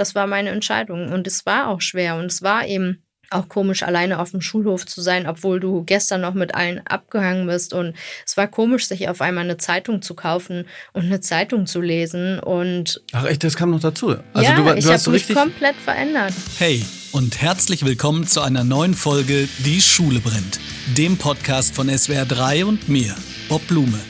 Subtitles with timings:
[0.00, 1.12] das war meine Entscheidung.
[1.12, 3.02] Und es war auch schwer und es war eben
[3.32, 7.46] auch komisch, alleine auf dem Schulhof zu sein, obwohl du gestern noch mit allen abgehangen
[7.46, 7.72] bist.
[7.72, 7.94] Und
[8.26, 12.40] es war komisch, sich auf einmal eine Zeitung zu kaufen und eine Zeitung zu lesen.
[12.40, 14.16] Und Ach echt, das kam noch dazu.
[14.32, 16.32] Also ja, du, du ich hast habe mich komplett verändert.
[16.58, 20.58] Hey und herzlich willkommen zu einer neuen Folge Die Schule brennt,
[20.96, 23.14] dem Podcast von SWR 3 und mir,
[23.48, 24.00] Bob Blume.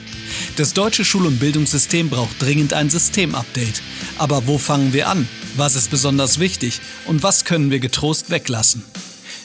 [0.57, 3.83] Das deutsche Schul- und Bildungssystem braucht dringend ein Systemupdate.
[4.17, 5.29] Aber wo fangen wir an?
[5.57, 6.81] Was ist besonders wichtig?
[7.07, 8.85] Und was können wir getrost weglassen?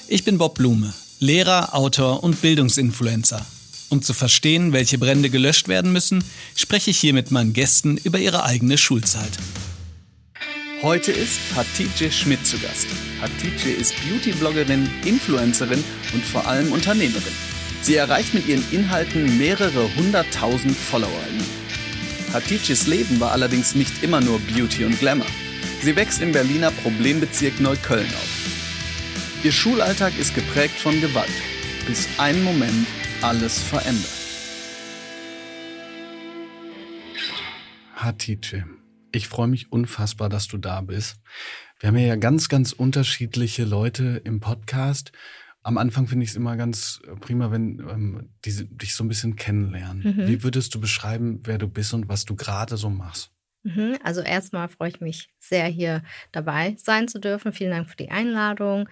[0.08, 3.46] Ich bin Bob Blume, Lehrer, Autor und Bildungsinfluencer.
[3.90, 6.24] Um zu verstehen, welche Brände gelöscht werden müssen,
[6.56, 9.32] spreche ich hier mit meinen Gästen über ihre eigene Schulzeit.
[10.82, 12.88] Heute ist Hatice Schmidt zu Gast.
[13.20, 15.84] Hatice ist Beauty-Bloggerin, Influencerin
[16.14, 17.34] und vor allem Unternehmerin.
[17.82, 21.46] Sie erreicht mit ihren Inhalten mehrere hunderttausend FollowerInnen.
[22.34, 25.28] Hatices Leben war allerdings nicht immer nur Beauty und Glamour.
[25.86, 29.44] Sie wächst im Berliner Problembezirk Neukölln auf.
[29.44, 31.30] Ihr Schulalltag ist geprägt von Gewalt,
[31.86, 32.88] bis ein Moment
[33.22, 34.10] alles verändert.
[37.94, 38.64] Hatice,
[39.12, 41.18] ich freue mich unfassbar, dass du da bist.
[41.80, 45.12] Wir haben ja ganz, ganz unterschiedliche Leute im Podcast.
[45.62, 49.36] Am Anfang finde ich es immer ganz prima, wenn ähm, die dich so ein bisschen
[49.36, 50.16] kennenlernen.
[50.16, 50.28] Mhm.
[50.28, 53.35] Wie würdest du beschreiben, wer du bist und was du gerade so machst?
[53.66, 57.52] Mhm, Also erstmal freue ich mich sehr, hier dabei sein zu dürfen.
[57.52, 58.88] Vielen Dank für die Einladung.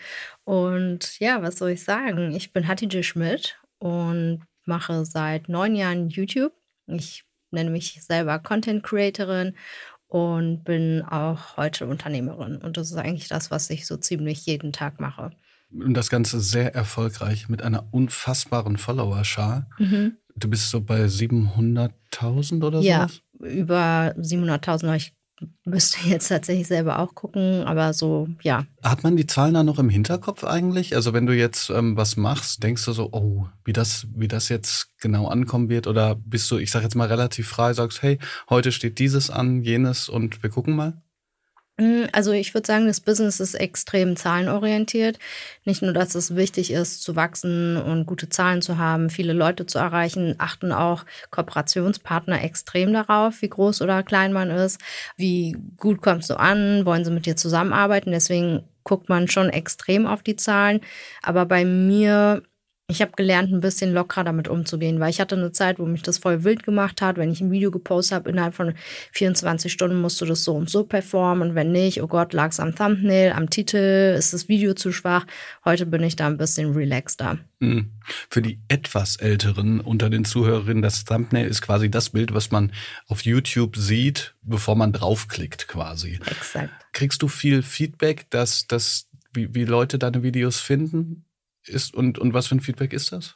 [0.45, 2.31] Und ja, was soll ich sagen?
[2.35, 6.53] Ich bin Hatice Schmidt und mache seit neun Jahren YouTube.
[6.87, 9.55] Ich nenne mich selber Content Creatorin
[10.07, 12.57] und bin auch heute Unternehmerin.
[12.57, 15.31] Und das ist eigentlich das, was ich so ziemlich jeden Tag mache.
[15.71, 19.69] Und das Ganze sehr erfolgreich mit einer unfassbaren Followerschar.
[20.35, 23.21] Du bist so bei 700.000 oder Ja, sowas?
[23.43, 24.95] Über 700.000.
[24.95, 25.13] Ich
[25.65, 29.79] müsste jetzt tatsächlich selber auch gucken, aber so, ja, Hat man die Zahlen da noch
[29.79, 30.95] im Hinterkopf eigentlich?
[30.95, 34.49] Also wenn du jetzt ähm, was machst, denkst du so, oh, wie das, wie das
[34.49, 35.87] jetzt genau ankommen wird?
[35.87, 39.61] Oder bist du, ich sag jetzt mal relativ frei, sagst, hey, heute steht dieses an,
[39.61, 41.01] jenes und wir gucken mal?
[41.77, 45.17] Mm, Also ich würde sagen, das Business ist extrem zahlenorientiert.
[45.65, 49.65] Nicht nur, dass es wichtig ist, zu wachsen und gute Zahlen zu haben, viele Leute
[49.65, 54.79] zu erreichen, achten auch Kooperationspartner extrem darauf, wie groß oder klein man ist,
[55.17, 58.11] wie gut kommst du an, wollen sie mit dir zusammenarbeiten.
[58.11, 60.81] Deswegen guckt man schon extrem auf die Zahlen.
[61.23, 62.43] Aber bei mir
[62.93, 66.03] ich habe gelernt, ein bisschen lockerer damit umzugehen, weil ich hatte eine Zeit, wo mich
[66.03, 67.17] das voll wild gemacht hat.
[67.17, 68.75] Wenn ich ein Video gepostet habe, innerhalb von
[69.11, 71.49] 24 Stunden musst du das so und so performen.
[71.49, 74.91] Und wenn nicht, oh Gott, lag es am Thumbnail, am Titel, ist das Video zu
[74.91, 75.25] schwach.
[75.65, 77.39] Heute bin ich da ein bisschen relaxter.
[77.59, 77.91] Mhm.
[78.29, 82.71] Für die etwas älteren unter den Zuhörerinnen, das Thumbnail ist quasi das Bild, was man
[83.07, 86.19] auf YouTube sieht, bevor man draufklickt quasi.
[86.27, 86.69] Exakt.
[86.91, 91.25] Kriegst du viel Feedback, dass, dass wie, wie Leute deine Videos finden?
[91.65, 93.35] Ist, und, und was für ein Feedback ist das?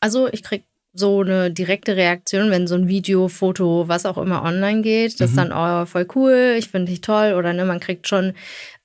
[0.00, 0.64] Also ich krieg
[0.98, 5.20] so eine direkte Reaktion, wenn so ein Video, Foto, was auch immer online geht.
[5.20, 7.34] Das ist dann oh, voll cool, ich finde dich toll.
[7.34, 8.32] Oder ne, man kriegt schon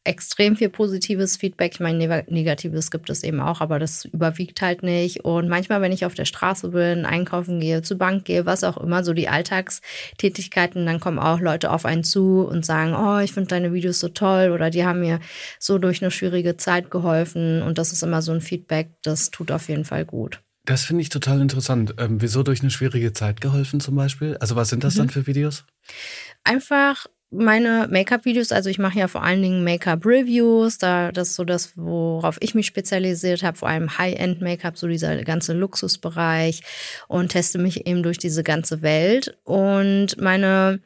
[0.04, 1.74] extrem viel positives Feedback.
[1.76, 5.24] Ich meine, neg- negatives gibt es eben auch, aber das überwiegt halt nicht.
[5.26, 8.78] Und manchmal, wenn ich auf der Straße bin, einkaufen gehe, zur Bank gehe, was auch
[8.78, 13.34] immer, so die Alltagstätigkeiten, dann kommen auch Leute auf einen zu und sagen, oh, ich
[13.34, 15.20] finde deine Videos so toll oder die haben mir
[15.60, 17.62] so durch eine schwierige Zeit geholfen.
[17.62, 20.42] Und das ist immer so ein Feedback, das tut auf jeden Fall gut.
[20.66, 21.96] Das finde ich total interessant.
[21.98, 24.38] Ähm, wieso durch eine schwierige Zeit geholfen zum Beispiel?
[24.40, 25.66] Also was sind das dann für Videos?
[26.44, 31.46] einfach meine Make-up-Videos, also ich mache ja vor allen Dingen Make-up-Reviews, da das ist so
[31.46, 36.62] das, worauf ich mich spezialisiert habe, vor allem High-End-Make-up, so dieser ganze Luxusbereich
[37.08, 39.38] und teste mich eben durch diese ganze Welt.
[39.46, 40.82] Und meine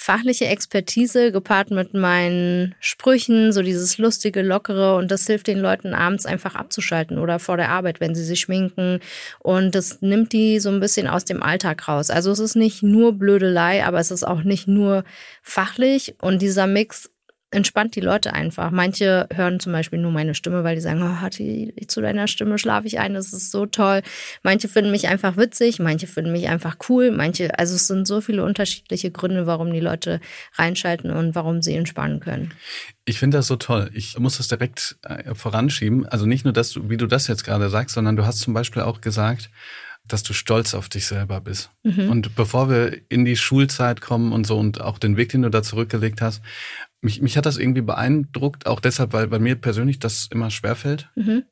[0.00, 5.92] fachliche Expertise gepaart mit meinen Sprüchen, so dieses lustige, lockere und das hilft den Leuten
[5.92, 9.00] abends einfach abzuschalten oder vor der Arbeit, wenn sie sich schminken
[9.40, 12.08] und das nimmt die so ein bisschen aus dem Alltag raus.
[12.08, 15.04] Also es ist nicht nur Blödelei, aber es ist auch nicht nur
[15.42, 17.10] fachlich und dieser Mix
[17.50, 18.70] entspannt die Leute einfach.
[18.70, 22.58] Manche hören zum Beispiel nur meine Stimme, weil die sagen, oh, Hatti, zu deiner Stimme
[22.58, 24.02] schlafe ich ein, das ist so toll.
[24.42, 28.20] Manche finden mich einfach witzig, manche finden mich einfach cool, manche, also es sind so
[28.20, 30.20] viele unterschiedliche Gründe, warum die Leute
[30.54, 32.52] reinschalten und warum sie entspannen können.
[33.04, 33.90] Ich finde das so toll.
[33.94, 36.06] Ich muss das direkt äh, voranschieben.
[36.06, 38.54] Also nicht nur, dass du, wie du das jetzt gerade sagst, sondern du hast zum
[38.54, 39.50] Beispiel auch gesagt,
[40.06, 41.70] dass du stolz auf dich selber bist.
[41.84, 45.50] Und bevor wir in die Schulzeit kommen und so und auch den Weg, den du
[45.50, 46.42] da zurückgelegt hast,
[47.00, 51.10] mich, mich hat das irgendwie beeindruckt, auch deshalb, weil bei mir persönlich das immer schwerfällt.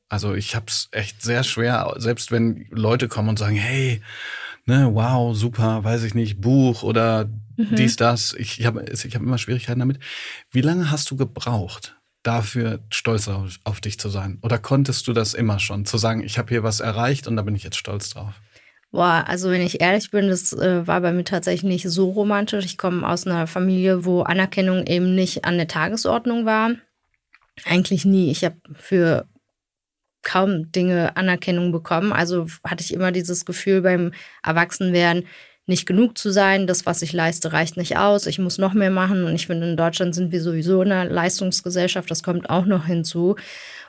[0.09, 4.03] Also ich habe es echt sehr schwer, selbst wenn Leute kommen und sagen, hey,
[4.67, 7.75] ne, wow, super, weiß ich nicht, Buch oder mhm.
[7.77, 8.35] dies, das.
[8.35, 9.99] Ich, ich habe ich hab immer Schwierigkeiten damit.
[10.51, 14.39] Wie lange hast du gebraucht, dafür stolz auf, auf dich zu sein?
[14.43, 17.43] Oder konntest du das immer schon, zu sagen, ich habe hier was erreicht und da
[17.43, 18.35] bin ich jetzt stolz drauf?
[18.91, 22.65] Boah, also wenn ich ehrlich bin, das äh, war bei mir tatsächlich nicht so romantisch.
[22.65, 26.71] Ich komme aus einer Familie, wo Anerkennung eben nicht an der Tagesordnung war.
[27.65, 28.31] Eigentlich nie.
[28.31, 29.29] Ich habe für
[30.23, 32.13] kaum Dinge Anerkennung bekommen.
[32.13, 34.13] Also hatte ich immer dieses Gefühl beim
[34.43, 35.27] Erwachsenwerden,
[35.67, 36.67] nicht genug zu sein.
[36.67, 38.27] Das, was ich leiste, reicht nicht aus.
[38.27, 39.25] Ich muss noch mehr machen.
[39.25, 42.11] Und ich finde, in Deutschland sind wir sowieso in einer Leistungsgesellschaft.
[42.11, 43.37] Das kommt auch noch hinzu.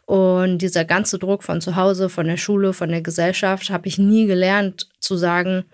[0.09, 3.99] Und dieser ganze Druck von zu Hause, von der Schule, von der Gesellschaft, habe ich
[3.99, 5.65] nie gelernt zu sagen,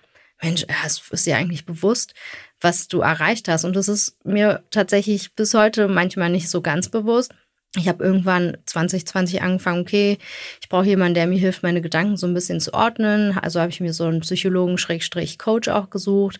[0.41, 2.13] Mensch, es ist dir eigentlich bewusst,
[2.59, 3.63] was du erreicht hast.
[3.63, 7.33] Und das ist mir tatsächlich bis heute manchmal nicht so ganz bewusst
[7.77, 10.17] ich habe irgendwann 2020 angefangen, okay,
[10.61, 13.37] ich brauche jemanden, der mir hilft, meine Gedanken so ein bisschen zu ordnen.
[13.37, 16.39] Also habe ich mir so einen Psychologen-Coach auch gesucht.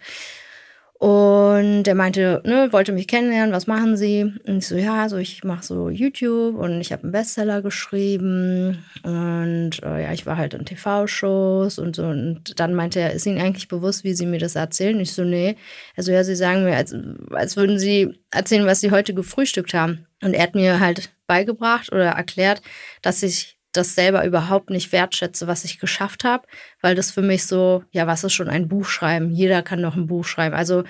[0.98, 4.34] Und der meinte, ne, wollte mich kennenlernen, was machen Sie?
[4.48, 8.86] Und ich so, ja, also ich mache so YouTube und ich habe einen Bestseller geschrieben
[9.04, 12.04] und äh, ja, ich war halt in TV-Shows und so.
[12.04, 14.98] Und dann meinte er, ist Ihnen eigentlich bewusst, wie Sie mir das erzählen?
[15.02, 15.58] Ich so, nee.
[15.98, 16.96] Also ja, Sie sagen mir, als,
[17.32, 20.08] als würden Sie erzählen, was Sie heute gefrühstückt haben.
[20.24, 22.62] Und er hat mir halt beigebracht oder erklärt,
[23.02, 26.48] dass ich das selber überhaupt nicht wertschätze, was ich geschafft habe,
[26.82, 29.32] weil das für mich so, ja, was ist schon ein Buch schreiben?
[29.32, 30.56] Jeder kann noch ein Buch schreiben.
[30.56, 30.84] Also,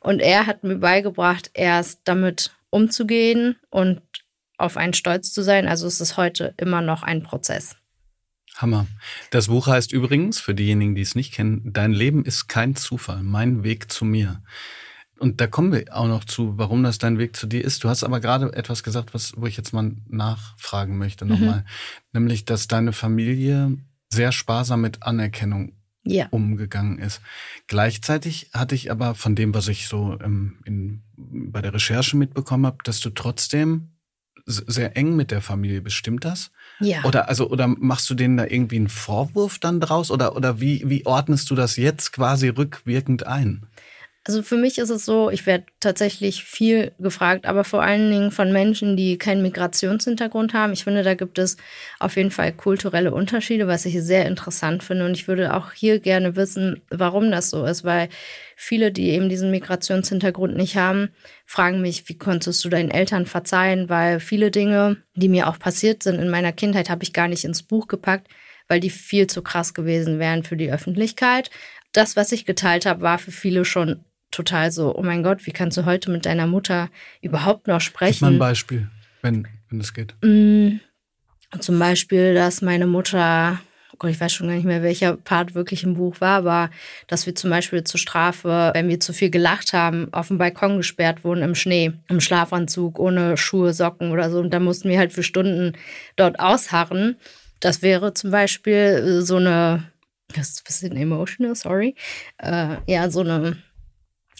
[0.00, 4.00] und er hat mir beigebracht, erst damit umzugehen und
[4.56, 5.68] auf einen stolz zu sein.
[5.68, 7.76] Also es ist heute immer noch ein Prozess.
[8.56, 8.86] Hammer.
[9.30, 13.22] Das Buch heißt übrigens, für diejenigen, die es nicht kennen, Dein Leben ist kein Zufall,
[13.22, 14.42] mein Weg zu mir.
[15.20, 17.84] Und da kommen wir auch noch zu, warum das dein Weg zu dir ist.
[17.84, 21.58] Du hast aber gerade etwas gesagt, was, wo ich jetzt mal nachfragen möchte nochmal.
[21.58, 21.64] Mhm.
[22.12, 23.76] Nämlich, dass deine Familie
[24.08, 25.74] sehr sparsam mit Anerkennung
[26.04, 26.28] ja.
[26.30, 27.20] umgegangen ist.
[27.66, 32.64] Gleichzeitig hatte ich aber von dem, was ich so ähm, in, bei der Recherche mitbekommen
[32.64, 33.90] habe, dass du trotzdem
[34.46, 35.96] sehr eng mit der Familie bist.
[35.96, 36.50] Stimmt das?
[36.80, 37.04] Ja.
[37.04, 40.82] Oder also oder machst du denen da irgendwie einen Vorwurf dann draus oder oder wie
[40.88, 43.66] wie ordnest du das jetzt quasi rückwirkend ein?
[44.24, 48.30] Also für mich ist es so, ich werde tatsächlich viel gefragt, aber vor allen Dingen
[48.30, 50.74] von Menschen, die keinen Migrationshintergrund haben.
[50.74, 51.56] Ich finde, da gibt es
[51.98, 55.06] auf jeden Fall kulturelle Unterschiede, was ich sehr interessant finde.
[55.06, 58.10] Und ich würde auch hier gerne wissen, warum das so ist, weil
[58.56, 61.08] viele, die eben diesen Migrationshintergrund nicht haben,
[61.46, 63.88] fragen mich, wie konntest du deinen Eltern verzeihen?
[63.88, 67.44] Weil viele Dinge, die mir auch passiert sind in meiner Kindheit, habe ich gar nicht
[67.44, 68.28] ins Buch gepackt,
[68.68, 71.50] weil die viel zu krass gewesen wären für die Öffentlichkeit.
[71.92, 75.52] Das, was ich geteilt habe, war für viele schon total so, oh mein Gott, wie
[75.52, 76.88] kannst du heute mit deiner Mutter
[77.20, 78.12] überhaupt noch sprechen?
[78.12, 78.88] Gib mal ein Beispiel,
[79.22, 80.14] wenn, wenn es geht.
[80.22, 80.80] Mm,
[81.58, 83.60] zum Beispiel, dass meine Mutter,
[83.92, 86.70] oh Gott, ich weiß schon gar nicht mehr, welcher Part wirklich im Buch war, aber
[87.08, 90.76] dass wir zum Beispiel zur Strafe, wenn wir zu viel gelacht haben, auf dem Balkon
[90.76, 94.38] gesperrt wurden im Schnee, im Schlafanzug, ohne Schuhe, Socken oder so.
[94.38, 95.72] Und da mussten wir halt für Stunden
[96.16, 97.16] dort ausharren.
[97.58, 99.90] Das wäre zum Beispiel so eine,
[100.34, 101.96] das ist ein bisschen emotional, sorry,
[102.38, 103.56] äh, ja, so eine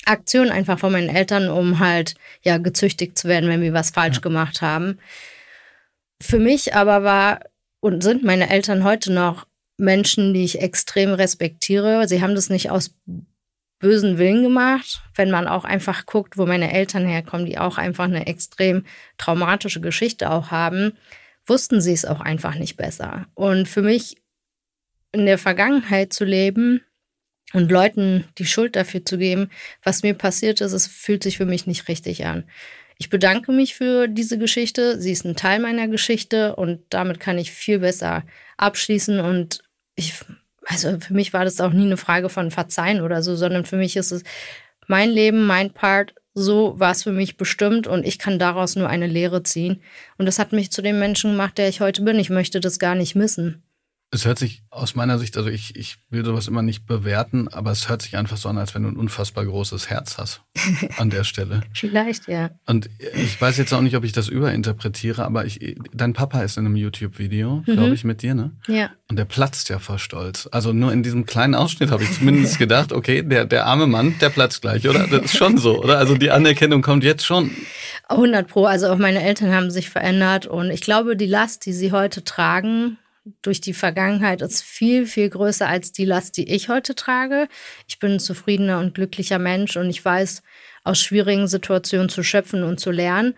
[0.07, 4.17] Aktion einfach von meinen Eltern, um halt ja gezüchtigt zu werden, wenn wir was falsch
[4.17, 4.23] ja.
[4.23, 4.99] gemacht haben.
[6.21, 7.41] Für mich aber war
[7.81, 9.47] und sind meine Eltern heute noch
[9.79, 12.07] Menschen, die ich extrem respektiere.
[12.07, 12.95] Sie haben das nicht aus
[13.79, 15.03] bösen Willen gemacht.
[15.15, 18.85] Wenn man auch einfach guckt, wo meine Eltern herkommen, die auch einfach eine extrem
[19.19, 20.93] traumatische Geschichte auch haben,
[21.47, 23.27] wussten sie es auch einfach nicht besser.
[23.35, 24.17] Und für mich
[25.13, 26.83] in der Vergangenheit zu leben,
[27.53, 29.51] und Leuten die Schuld dafür zu geben,
[29.83, 32.45] was mir passiert ist, es fühlt sich für mich nicht richtig an.
[32.99, 35.01] Ich bedanke mich für diese Geschichte.
[35.01, 38.25] Sie ist ein Teil meiner Geschichte und damit kann ich viel besser
[38.59, 39.21] abschließen.
[39.21, 39.63] Und
[39.95, 40.13] ich,
[40.67, 43.77] also für mich war das auch nie eine Frage von Verzeihen oder so, sondern für
[43.77, 44.23] mich ist es
[44.87, 46.15] mein Leben, mein Part.
[46.35, 49.83] So war es für mich bestimmt und ich kann daraus nur eine Lehre ziehen.
[50.19, 52.19] Und das hat mich zu dem Menschen gemacht, der ich heute bin.
[52.19, 53.63] Ich möchte das gar nicht missen.
[54.13, 57.71] Es hört sich aus meiner Sicht, also ich, ich will sowas immer nicht bewerten, aber
[57.71, 60.43] es hört sich einfach so an, als wenn du ein unfassbar großes Herz hast
[60.97, 61.61] an der Stelle.
[61.75, 62.51] Vielleicht, ja.
[62.67, 66.59] Und ich weiß jetzt auch nicht, ob ich das überinterpretiere, aber ich, dein Papa ist
[66.59, 67.73] in einem YouTube-Video, mhm.
[67.73, 68.51] glaube ich, mit dir, ne?
[68.67, 68.91] Ja.
[69.09, 70.49] Und der platzt ja vor Stolz.
[70.51, 74.17] Also nur in diesem kleinen Ausschnitt habe ich zumindest gedacht, okay, der, der arme Mann,
[74.21, 75.07] der platzt gleich, oder?
[75.07, 75.99] Das ist schon so, oder?
[75.99, 77.53] Also die Anerkennung kommt jetzt schon.
[78.09, 78.65] 100 Pro.
[78.65, 82.25] Also auch meine Eltern haben sich verändert und ich glaube, die Last, die sie heute
[82.25, 82.99] tragen,
[83.43, 87.49] durch die Vergangenheit ist viel, viel größer als die Last, die ich heute trage.
[87.87, 90.43] Ich bin ein zufriedener und glücklicher Mensch und ich weiß,
[90.85, 93.35] aus schwierigen Situationen zu schöpfen und zu lernen.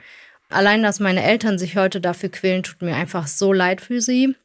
[0.48, 4.36] Allein, dass meine Eltern sich heute dafür quälen, tut mir einfach so leid für sie.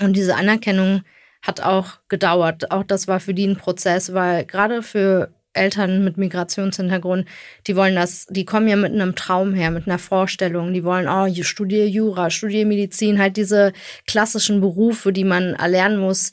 [0.00, 1.04] Und diese Anerkennung
[1.42, 2.70] hat auch gedauert.
[2.70, 7.26] Auch das war für die ein Prozess, weil gerade für Eltern mit Migrationshintergrund,
[7.66, 10.72] die wollen das, die kommen ja mit einem Traum her, mit einer Vorstellung.
[10.72, 13.72] Die wollen, oh, studiere Jura, studiere Medizin, halt diese
[14.06, 16.32] klassischen Berufe, die man erlernen muss,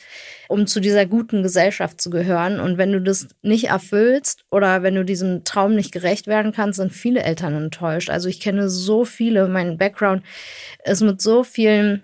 [0.49, 2.59] um zu dieser guten Gesellschaft zu gehören.
[2.59, 6.77] Und wenn du das nicht erfüllst oder wenn du diesem Traum nicht gerecht werden kannst,
[6.77, 8.09] sind viele Eltern enttäuscht.
[8.09, 10.23] Also ich kenne so viele, mein Background
[10.83, 12.03] ist mit so vielen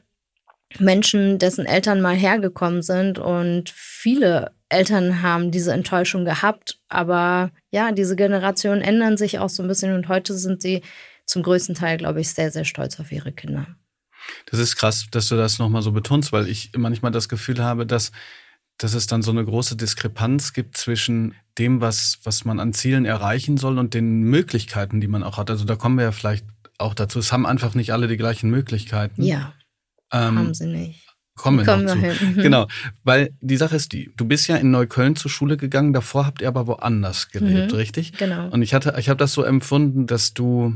[0.79, 6.79] Menschen, dessen Eltern mal hergekommen sind und viele Eltern haben diese Enttäuschung gehabt.
[6.89, 10.81] Aber ja, diese Generationen ändern sich auch so ein bisschen und heute sind sie
[11.25, 13.67] zum größten Teil, glaube ich, sehr, sehr stolz auf ihre Kinder.
[14.45, 17.85] Das ist krass, dass du das nochmal so betonst, weil ich manchmal das Gefühl habe,
[17.85, 18.11] dass,
[18.77, 23.05] dass es dann so eine große Diskrepanz gibt zwischen dem, was, was man an Zielen
[23.05, 25.49] erreichen soll und den Möglichkeiten, die man auch hat.
[25.49, 26.45] Also da kommen wir ja vielleicht
[26.77, 27.19] auch dazu.
[27.19, 29.23] Es haben einfach nicht alle die gleichen Möglichkeiten.
[29.23, 29.53] Ja.
[30.11, 31.06] Ähm, haben sie nicht.
[31.37, 31.99] Kommen wir Kommen noch zu.
[31.99, 32.35] Hin.
[32.35, 32.41] Mhm.
[32.41, 32.67] Genau,
[33.03, 36.41] weil die Sache ist die, du bist ja in Neukölln zur Schule gegangen, davor habt
[36.41, 37.77] ihr aber woanders gelebt, mhm.
[37.77, 38.13] richtig?
[38.17, 38.49] Genau.
[38.49, 40.75] Und ich hatte, ich habe das so empfunden, dass du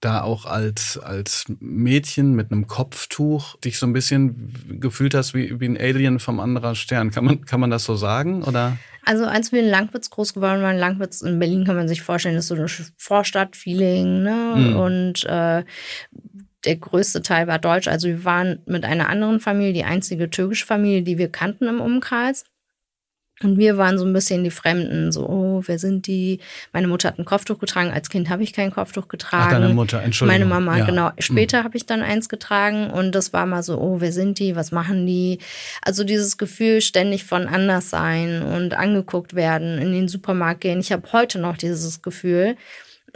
[0.00, 5.58] da auch als, als Mädchen mit einem Kopftuch dich so ein bisschen gefühlt hast wie,
[5.60, 7.10] wie ein Alien vom anderen Stern.
[7.10, 8.44] Kann man, kann man das so sagen?
[8.44, 8.78] Oder?
[9.04, 12.36] Also als wir in Langwitz groß geworden waren, Langwitz in Berlin kann man sich vorstellen,
[12.36, 14.54] ist so ein Vorstadt-Feeling, ne?
[14.56, 14.76] Mhm.
[14.76, 15.64] Und äh,
[16.64, 17.88] der größte Teil war deutsch.
[17.88, 21.80] Also wir waren mit einer anderen Familie, die einzige türkische Familie, die wir kannten im
[21.80, 22.44] Umkreis.
[23.40, 26.40] Und wir waren so ein bisschen die Fremden, so, oh, wer sind die?
[26.72, 29.44] Meine Mutter hat ein Kopftuch getragen, als Kind habe ich kein Kopftuch getragen.
[29.46, 30.48] Ach, deine Mutter, Entschuldigung.
[30.48, 30.84] Meine Mama, ja.
[30.84, 31.12] genau.
[31.18, 31.64] Später mhm.
[31.64, 34.56] habe ich dann eins getragen und das war mal so, oh, wer sind die?
[34.56, 35.38] Was machen die?
[35.82, 40.80] Also dieses Gefühl, ständig von anders sein und angeguckt werden, in den Supermarkt gehen.
[40.80, 42.56] Ich habe heute noch dieses Gefühl,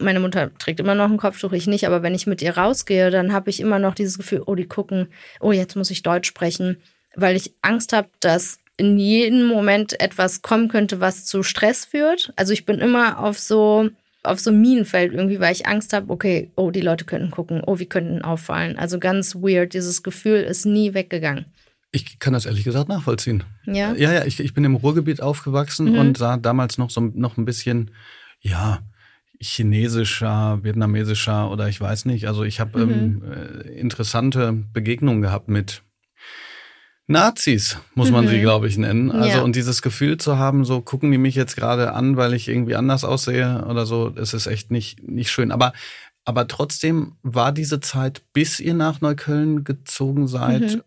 [0.01, 3.11] meine Mutter trägt immer noch ein Kopftuch, ich nicht, aber wenn ich mit ihr rausgehe,
[3.11, 5.09] dann habe ich immer noch dieses Gefühl, oh, die gucken,
[5.41, 6.79] oh, jetzt muss ich Deutsch sprechen,
[7.15, 12.33] weil ich Angst habe, dass in jedem Moment etwas kommen könnte, was zu Stress führt.
[12.37, 13.91] Also ich bin immer auf so
[14.25, 17.79] auf so Minenfeld irgendwie, weil ich Angst habe, okay, oh, die Leute könnten gucken, oh,
[17.79, 18.79] wir könnten auffallen.
[18.79, 21.47] Also ganz weird, dieses Gefühl ist nie weggegangen.
[21.91, 23.45] Ich kann das ehrlich gesagt nachvollziehen.
[23.67, 23.93] Ja.
[23.95, 25.99] Ja, ja, ich, ich bin im Ruhrgebiet aufgewachsen mhm.
[25.99, 27.91] und sah damals noch so noch ein bisschen,
[28.41, 28.79] ja,
[29.43, 32.29] chinesischer, vietnamesischer oder ich weiß nicht.
[32.29, 32.93] Also ich habe mhm.
[32.93, 35.83] ähm, äh, interessante Begegnungen gehabt mit
[37.09, 38.29] Nazis, muss man mhm.
[38.31, 39.11] sie, glaube ich, nennen.
[39.11, 39.43] Also ja.
[39.43, 42.77] und dieses Gefühl zu haben, so gucken die mich jetzt gerade an, weil ich irgendwie
[42.77, 45.51] anders aussehe oder so, das ist echt nicht, nicht schön.
[45.51, 45.73] Aber,
[46.25, 50.83] aber trotzdem war diese Zeit, bis ihr nach Neukölln gezogen seid, mhm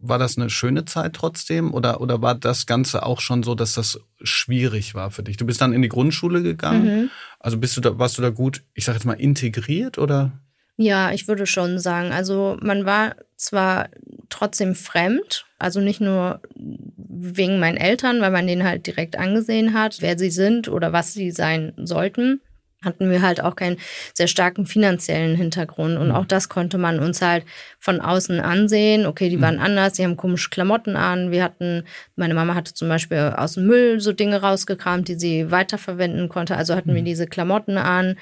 [0.00, 3.74] war das eine schöne Zeit trotzdem oder, oder war das Ganze auch schon so, dass
[3.74, 5.36] das schwierig war für dich?
[5.36, 6.84] Du bist dann in die Grundschule gegangen.
[6.84, 7.10] Mhm.
[7.38, 10.32] Also bist du da, warst du da gut, ich sag jetzt mal, integriert oder?
[10.76, 12.12] Ja, ich würde schon sagen.
[12.12, 13.88] Also man war zwar
[14.30, 19.98] trotzdem fremd, also nicht nur wegen meinen Eltern, weil man denen halt direkt angesehen hat,
[20.00, 22.40] wer sie sind oder was sie sein sollten
[22.84, 23.76] hatten wir halt auch keinen
[24.14, 25.98] sehr starken finanziellen Hintergrund.
[25.98, 26.14] Und mhm.
[26.14, 27.44] auch das konnte man uns halt
[27.78, 29.06] von außen ansehen.
[29.06, 29.62] Okay, die waren mhm.
[29.62, 31.30] anders, die haben komische Klamotten an.
[31.30, 31.84] Wir hatten,
[32.16, 36.56] meine Mama hatte zum Beispiel aus dem Müll so Dinge rausgekramt, die sie weiterverwenden konnte.
[36.56, 37.06] Also hatten wir mhm.
[37.06, 38.16] diese Klamotten an,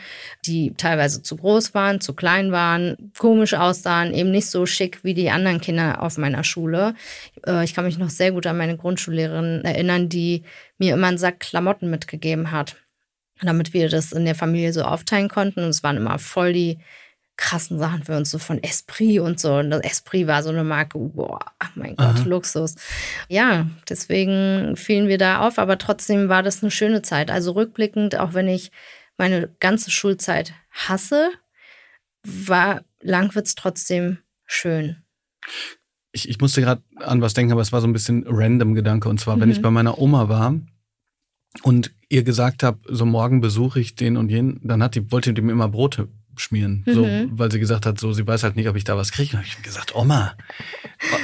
[0.44, 5.14] die teilweise zu groß waren, zu klein waren, komisch aussahen, eben nicht so schick wie
[5.14, 6.94] die anderen Kinder auf meiner Schule.
[7.46, 10.42] Äh, ich kann mich noch sehr gut an meine Grundschullehrerin erinnern, die
[10.78, 12.76] mir immer einen Sack Klamotten mitgegeben hat
[13.42, 15.60] damit wir das in der Familie so aufteilen konnten.
[15.60, 16.78] Und es waren immer voll die
[17.38, 19.54] krassen Sachen für uns, so von Esprit und so.
[19.54, 21.38] Und das Esprit war so eine Marke, boah,
[21.76, 22.24] mein Gott, Aha.
[22.24, 22.74] Luxus.
[23.28, 27.30] Ja, deswegen fielen wir da auf, aber trotzdem war das eine schöne Zeit.
[27.30, 28.72] Also rückblickend, auch wenn ich
[29.16, 31.30] meine ganze Schulzeit hasse,
[32.24, 34.96] war Langwitz trotzdem schön.
[36.10, 39.08] Ich, ich musste gerade an was denken, aber es war so ein bisschen random Gedanke.
[39.08, 39.42] Und zwar, mhm.
[39.42, 40.54] wenn ich bei meiner Oma war
[41.62, 45.32] und ihr gesagt habt, so morgen besuche ich den und jenen, dann hat die, wollte
[45.32, 46.08] die mir immer Brote
[46.40, 46.92] schmieren, mhm.
[46.92, 49.36] so, weil sie gesagt hat, so, sie weiß halt nicht, ob ich da was kriege.
[49.36, 50.36] Und ich gesagt, Oma.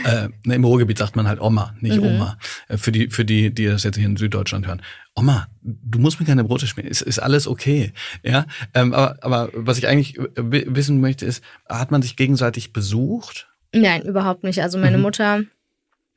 [0.05, 2.07] äh, ne, Im Ruhrgebiet sagt man halt Oma, nicht mhm.
[2.07, 2.39] Oma.
[2.69, 4.83] Äh, für die, für die, die das jetzt hier in Süddeutschland hören.
[5.15, 7.93] Oma, du musst mir keine Brote schmieren, ist, ist alles okay.
[8.23, 13.49] Ja, ähm, aber, aber was ich eigentlich wissen möchte, ist, hat man sich gegenseitig besucht?
[13.73, 14.63] Nein, überhaupt nicht.
[14.63, 15.03] Also meine mhm.
[15.03, 15.43] Mutter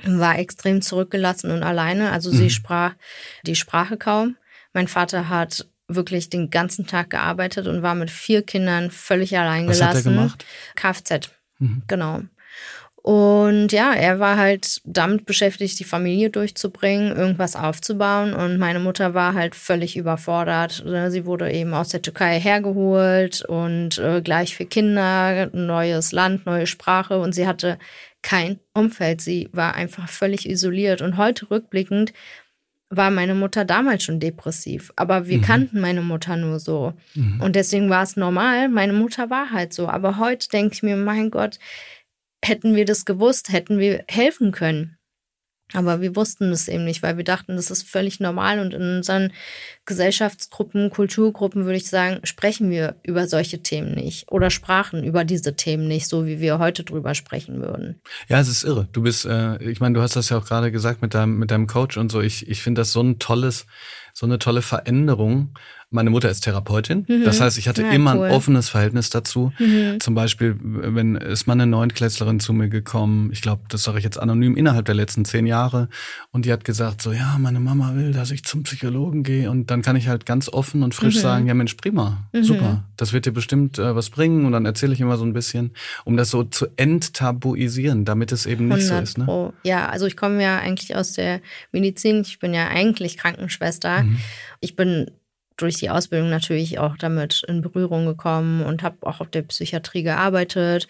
[0.04, 2.12] war extrem zurückgelassen und alleine.
[2.12, 2.50] Also sie mhm.
[2.50, 2.94] sprach
[3.44, 4.38] die Sprache kaum.
[4.74, 9.68] Mein Vater hat wirklich den ganzen Tag gearbeitet und war mit vier Kindern völlig allein
[9.68, 9.82] gelassen.
[9.82, 10.46] Was hat er gemacht?
[10.76, 11.84] Kfz, mhm.
[11.88, 12.22] genau.
[13.08, 18.34] Und ja, er war halt damit beschäftigt, die Familie durchzubringen, irgendwas aufzubauen.
[18.34, 20.84] Und meine Mutter war halt völlig überfordert.
[21.08, 26.68] Sie wurde eben aus der Türkei hergeholt und äh, gleich für Kinder, neues Land, neue
[26.68, 27.18] Sprache.
[27.18, 27.80] Und sie hatte
[28.22, 29.22] kein Umfeld.
[29.22, 31.02] Sie war einfach völlig isoliert.
[31.02, 32.14] Und heute rückblickend
[32.90, 34.92] war meine Mutter damals schon depressiv.
[34.96, 35.44] Aber wir mhm.
[35.44, 36.94] kannten meine Mutter nur so.
[37.16, 37.42] Mhm.
[37.42, 38.70] Und deswegen war es normal.
[38.70, 39.88] Meine Mutter war halt so.
[39.88, 41.60] Aber heute denke ich mir, mein Gott,
[42.44, 44.97] hätten wir das gewusst, hätten wir helfen können.
[45.74, 48.82] Aber wir wussten es eben nicht, weil wir dachten, das ist völlig normal und in
[48.82, 49.34] unseren
[49.86, 55.58] Gesellschaftsgruppen, Kulturgruppen, würde ich sagen, sprechen wir über solche Themen nicht oder sprachen über diese
[55.58, 58.02] Themen nicht, so wie wir heute drüber sprechen würden.
[58.30, 58.88] Ja, es ist irre.
[58.94, 61.52] Du bist, äh, ich meine, du hast das ja auch gerade gesagt mit deinem, mit
[61.52, 62.22] deinem Coach und so.
[62.22, 63.66] Ich, ich finde das so ein tolles,
[64.14, 65.54] so eine tolle Veränderung.
[65.90, 67.06] Meine Mutter ist Therapeutin.
[67.08, 67.24] Mhm.
[67.24, 68.26] Das heißt, ich hatte ja, immer cool.
[68.26, 69.54] ein offenes Verhältnis dazu.
[69.58, 70.02] Mhm.
[70.02, 74.04] Zum Beispiel, wenn ist mal eine Neunklässlerin zu mir gekommen, ich glaube, das sage ich
[74.04, 75.88] jetzt anonym, innerhalb der letzten zehn Jahre.
[76.32, 79.50] Und die hat gesagt, so, ja, meine Mama will, dass ich zum Psychologen gehe.
[79.50, 81.20] Und dann kann ich halt ganz offen und frisch mhm.
[81.22, 82.44] sagen, ja Mensch, prima, mhm.
[82.44, 82.84] super.
[82.98, 84.46] Das wird dir bestimmt äh, was bringen.
[84.46, 85.72] Und dann erzähle ich immer so ein bisschen,
[86.04, 89.18] um das so zu enttabuisieren, damit es eben nicht so ist.
[89.18, 89.54] Ne?
[89.64, 91.40] Ja, also ich komme ja eigentlich aus der
[91.72, 92.24] Medizin.
[92.26, 94.04] Ich bin ja eigentlich Krankenschwester.
[94.04, 94.18] Mhm.
[94.60, 95.12] Ich bin
[95.58, 100.04] durch die Ausbildung natürlich auch damit in Berührung gekommen und habe auch auf der Psychiatrie
[100.04, 100.88] gearbeitet.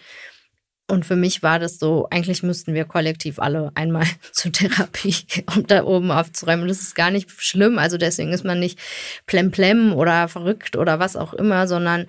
[0.90, 5.16] Und für mich war das so, eigentlich müssten wir kollektiv alle einmal zur Therapie,
[5.54, 6.66] um da oben aufzuräumen.
[6.66, 7.78] das ist gar nicht schlimm.
[7.78, 8.78] Also deswegen ist man nicht
[9.26, 12.06] plemplem oder verrückt oder was auch immer, sondern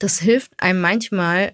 [0.00, 1.52] das hilft einem manchmal.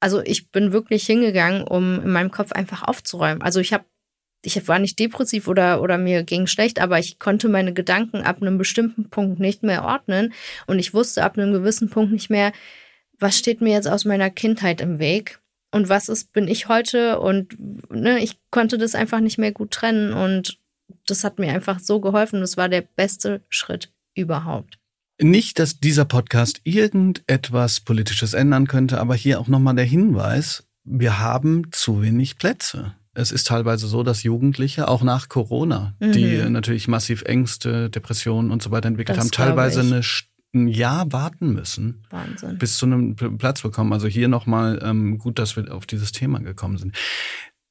[0.00, 3.42] Also ich bin wirklich hingegangen, um in meinem Kopf einfach aufzuräumen.
[3.42, 3.84] Also ich habe
[4.42, 8.40] ich war nicht depressiv oder, oder mir ging schlecht, aber ich konnte meine Gedanken ab
[8.40, 10.32] einem bestimmten Punkt nicht mehr ordnen
[10.66, 12.52] und ich wusste ab einem gewissen Punkt nicht mehr,
[13.18, 15.40] was steht mir jetzt aus meiner Kindheit im Weg
[15.72, 17.56] und was ist, bin ich heute und
[17.90, 20.58] ne, ich konnte das einfach nicht mehr gut trennen und
[21.06, 22.40] das hat mir einfach so geholfen.
[22.40, 24.78] Das war der beste Schritt überhaupt.
[25.20, 31.18] Nicht, dass dieser Podcast irgendetwas Politisches ändern könnte, aber hier auch nochmal der Hinweis, wir
[31.18, 32.95] haben zu wenig Plätze.
[33.16, 36.12] Es ist teilweise so, dass Jugendliche auch nach Corona, mhm.
[36.12, 40.02] die natürlich massiv Ängste, Depressionen und so weiter entwickelt das haben, teilweise eine,
[40.54, 42.58] ein Jahr warten müssen, Wahnsinn.
[42.58, 43.92] bis zu einem Platz bekommen.
[43.94, 46.94] Also hier nochmal ähm, gut, dass wir auf dieses Thema gekommen sind.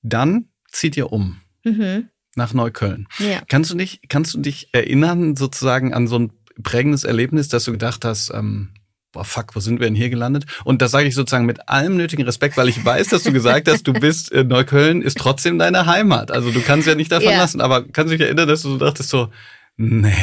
[0.02, 1.42] Dann zieht ihr um.
[1.64, 2.10] Mhm.
[2.36, 3.08] Nach Neukölln.
[3.20, 3.42] Ja.
[3.48, 7.72] Kannst du dich, kannst du dich erinnern, sozusagen an so ein prägendes Erlebnis, dass du
[7.72, 8.70] gedacht hast, ähm,
[9.16, 10.46] boah, fuck, wo sind wir denn hier gelandet?
[10.66, 13.70] Und das sage ich sozusagen mit allem nötigen Respekt, weil ich weiß, dass du gesagt
[13.70, 16.32] hast, du bist in Neukölln, ist trotzdem deine Heimat.
[16.32, 17.38] Also du kannst ja nicht davon ja.
[17.38, 19.30] lassen, aber kannst du dich erinnern, dass du so dachtest so,
[19.78, 20.14] nee.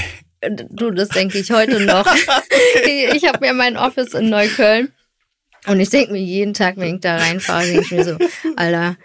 [0.70, 2.06] Du, das denke ich heute noch.
[2.76, 3.12] okay.
[3.14, 4.92] Ich habe mir mein Office in Neukölln
[5.66, 8.18] und ich denke mir jeden Tag, wenn ich da reinfahre, denke ich mir so,
[8.56, 8.96] Alter,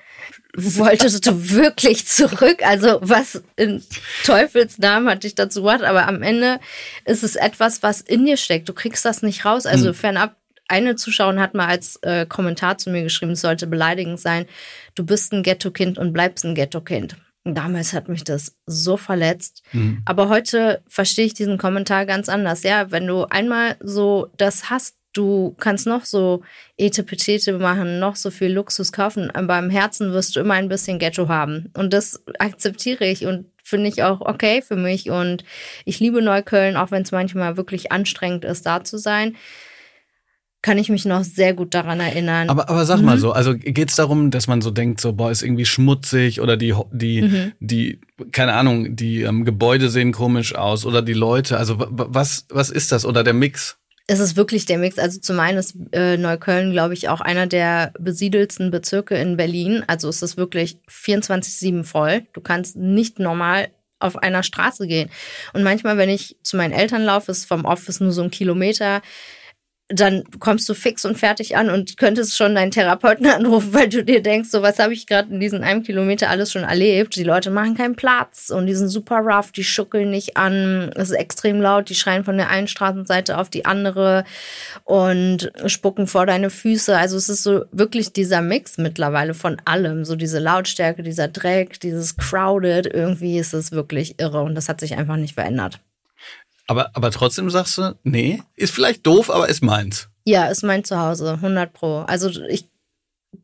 [0.58, 2.66] wolltest du wirklich zurück?
[2.66, 3.84] Also was in
[4.26, 5.84] Teufels Namen hat dich dazu gebracht?
[5.84, 6.60] Aber am Ende
[7.06, 8.68] ist es etwas, was in dir steckt.
[8.68, 9.66] Du kriegst das nicht raus.
[9.66, 9.94] Also mhm.
[9.94, 10.36] fernab,
[10.68, 14.46] eine Zuschauerin hat mal als äh, Kommentar zu mir geschrieben, es sollte beleidigend sein,
[14.96, 17.16] du bist ein Ghetto-Kind und bleibst ein Ghetto-Kind.
[17.46, 19.64] Damals hat mich das so verletzt.
[19.72, 20.02] Mhm.
[20.04, 22.64] Aber heute verstehe ich diesen Kommentar ganz anders.
[22.64, 26.44] Ja, wenn du einmal so das hast, du kannst noch so
[26.78, 31.00] Etepetete machen, noch so viel Luxus kaufen, aber im Herzen wirst du immer ein bisschen
[31.00, 31.72] Ghetto haben.
[31.76, 35.10] Und das akzeptiere ich und finde ich auch okay für mich.
[35.10, 35.44] Und
[35.86, 39.36] ich liebe Neukölln, auch wenn es manchmal wirklich anstrengend ist, da zu sein
[40.64, 42.50] kann ich mich noch sehr gut daran erinnern.
[42.50, 43.06] Aber, aber sag mhm.
[43.06, 46.42] mal so, also geht es darum, dass man so denkt, so, boah, ist irgendwie schmutzig
[46.42, 47.52] oder die, die, mhm.
[47.60, 48.02] die,
[48.32, 52.92] keine Ahnung, die ähm, Gebäude sehen komisch aus oder die Leute, also was, was ist
[52.92, 53.78] das oder der Mix?
[54.10, 54.98] Es ist wirklich der Mix.
[54.98, 59.84] Also zum einen ist äh, Neukölln, glaube ich, auch einer der besiedelsten Bezirke in Berlin.
[59.88, 62.26] Also es ist wirklich 24-7 voll.
[62.32, 63.68] Du kannst nicht normal
[64.00, 65.10] auf einer Straße gehen.
[65.54, 69.02] Und manchmal, wenn ich zu meinen Eltern laufe, ist vom Office nur so ein Kilometer,
[69.90, 74.04] dann kommst du fix und fertig an und könntest schon deinen Therapeuten anrufen, weil du
[74.04, 77.16] dir denkst, so was habe ich gerade in diesen einem Kilometer alles schon erlebt.
[77.16, 81.12] Die Leute machen keinen Platz und die sind super rough, die schuckeln nicht an, es
[81.12, 84.26] ist extrem laut, die schreien von der einen Straßenseite auf die andere
[84.84, 86.98] und spucken vor deine Füße.
[86.98, 91.80] Also es ist so wirklich dieser Mix mittlerweile von allem, so diese Lautstärke, dieser Dreck,
[91.80, 95.80] dieses Crowded, irgendwie ist es wirklich irre und das hat sich einfach nicht verändert.
[96.68, 100.10] Aber, aber trotzdem sagst du, nee, ist vielleicht doof, aber ist meins.
[100.26, 102.02] Ja, ist mein Zuhause, 100 Pro.
[102.02, 102.68] Also ich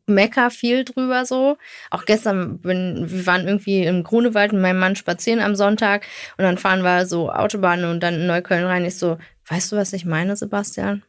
[0.06, 1.56] mecker viel drüber so.
[1.90, 6.06] Auch gestern, bin, wir waren irgendwie im Grunewald mit meinem Mann spazieren am Sonntag
[6.36, 8.84] und dann fahren wir so Autobahn und dann in Neukölln rein.
[8.84, 11.02] Ich so, weißt du, was ich meine, Sebastian?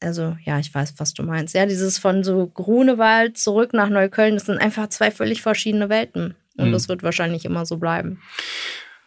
[0.00, 1.54] Also, ja, ich weiß, was du meinst.
[1.54, 6.34] Ja, dieses von so Grunewald zurück nach Neukölln, das sind einfach zwei völlig verschiedene Welten.
[6.58, 6.72] Und mhm.
[6.72, 8.20] das wird wahrscheinlich immer so bleiben.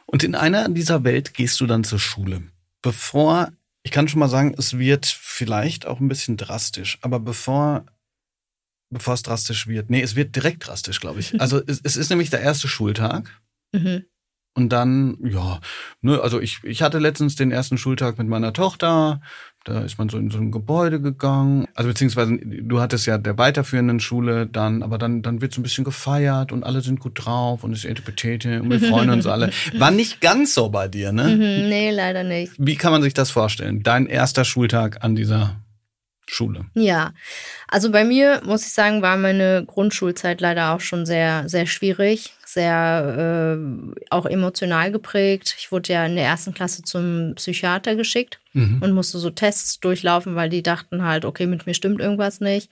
[0.05, 2.43] Und in einer dieser Welt gehst du dann zur Schule
[2.85, 7.83] bevor, ich kann schon mal sagen, es wird vielleicht auch ein bisschen drastisch, aber bevor,
[8.93, 11.33] bevor es drastisch wird, nee, es wird direkt drastisch, glaube ich.
[11.41, 13.41] Also es, es, ist nämlich der erste Schultag.
[13.73, 14.05] Mhm.
[14.53, 15.59] Und dann, ja,
[16.01, 19.19] ne, also ich, ich hatte letztens den ersten Schultag mit meiner Tochter.
[19.65, 21.67] Da ist man so in so ein Gebäude gegangen.
[21.73, 25.63] Also beziehungsweise du hattest ja der weiterführenden Schule dann, aber dann, dann wird so ein
[25.63, 29.25] bisschen gefeiert und alle sind gut drauf und es ist Etepetete und wir freuen uns
[29.25, 29.49] alle.
[29.77, 31.23] War nicht ganz so bei dir, ne?
[31.23, 32.53] Mhm, nee, leider nicht.
[32.59, 33.81] Wie kann man sich das vorstellen?
[33.81, 35.55] Dein erster Schultag an dieser
[36.27, 36.65] Schule.
[36.75, 37.13] Ja,
[37.67, 42.33] also bei mir muss ich sagen, war meine Grundschulzeit leider auch schon sehr, sehr schwierig,
[42.45, 45.55] sehr äh, auch emotional geprägt.
[45.57, 48.81] Ich wurde ja in der ersten Klasse zum Psychiater geschickt mhm.
[48.81, 52.69] und musste so Tests durchlaufen, weil die dachten halt, okay, mit mir stimmt irgendwas nicht.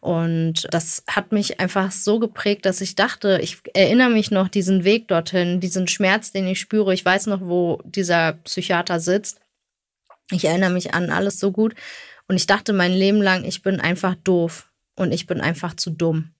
[0.00, 4.84] Und das hat mich einfach so geprägt, dass ich dachte, ich erinnere mich noch diesen
[4.84, 6.94] Weg dorthin, diesen Schmerz, den ich spüre.
[6.94, 9.40] Ich weiß noch, wo dieser Psychiater sitzt.
[10.30, 11.74] Ich erinnere mich an alles so gut.
[12.26, 15.90] Und ich dachte mein Leben lang, ich bin einfach doof und ich bin einfach zu
[15.90, 16.30] dumm.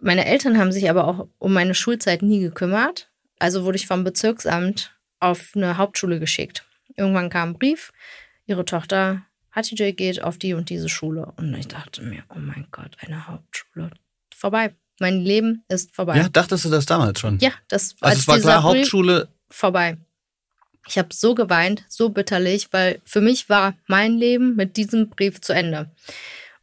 [0.00, 3.10] Meine Eltern haben sich aber auch um meine Schulzeit nie gekümmert.
[3.38, 6.64] Also wurde ich vom Bezirksamt auf eine Hauptschule geschickt.
[6.96, 7.92] Irgendwann kam ein Brief,
[8.46, 11.32] ihre Tochter Hatice geht auf die und diese Schule.
[11.36, 13.90] Und ich dachte mir, oh mein Gott, eine Hauptschule.
[14.34, 14.74] Vorbei.
[14.98, 16.16] Mein Leben ist vorbei.
[16.16, 17.38] Ja, dachtest du das damals schon?
[17.38, 19.28] Ja, das also es war klar, Hauptschule.
[19.50, 19.98] Vorbei.
[20.88, 25.40] Ich habe so geweint, so bitterlich, weil für mich war mein Leben mit diesem Brief
[25.40, 25.90] zu Ende.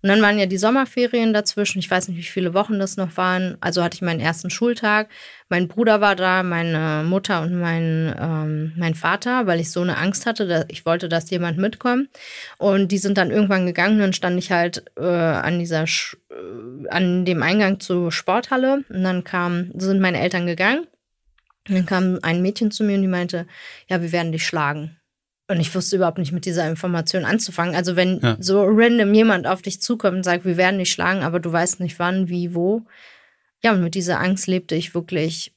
[0.04, 1.80] Und dann waren ja die Sommerferien dazwischen.
[1.80, 3.58] Ich weiß nicht, wie viele Wochen das noch waren.
[3.62, 5.08] Also hatte ich meinen ersten Schultag.
[5.48, 9.96] Mein Bruder war da, meine Mutter und mein, ähm, mein Vater, weil ich so eine
[9.96, 10.46] Angst hatte.
[10.46, 12.10] Dass ich wollte, dass jemand mitkommt.
[12.58, 13.98] Und die sind dann irgendwann gegangen.
[13.98, 18.84] Dann stand ich halt äh, an dieser, Sch äh, an dem Eingang zur Sporthalle.
[18.90, 20.86] Und dann kam, sind meine Eltern gegangen.
[21.70, 23.48] Und dann kam ein Mädchen zu mir und die meinte,
[23.88, 24.98] ja, wir werden dich schlagen.
[25.48, 27.76] Und ich wusste überhaupt nicht mit dieser Information anzufangen.
[27.76, 28.38] Also wenn ja.
[28.40, 31.80] so random jemand auf dich zukommt und sagt, wir werden dich schlagen, aber du weißt
[31.82, 32.84] nicht wann, wie, wo.
[33.62, 35.54] Ja, und mit dieser Angst lebte ich wirklich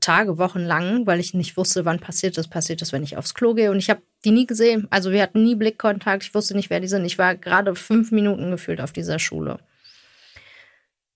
[0.00, 2.48] Tage, Wochen lang, weil ich nicht wusste, wann passiert das.
[2.48, 3.70] Passiert das, wenn ich aufs Klo gehe?
[3.70, 4.86] Und ich habe die nie gesehen.
[4.90, 6.22] Also wir hatten nie Blickkontakt.
[6.22, 7.04] Ich wusste nicht, wer die sind.
[7.06, 9.58] Ich war gerade fünf Minuten gefühlt auf dieser Schule.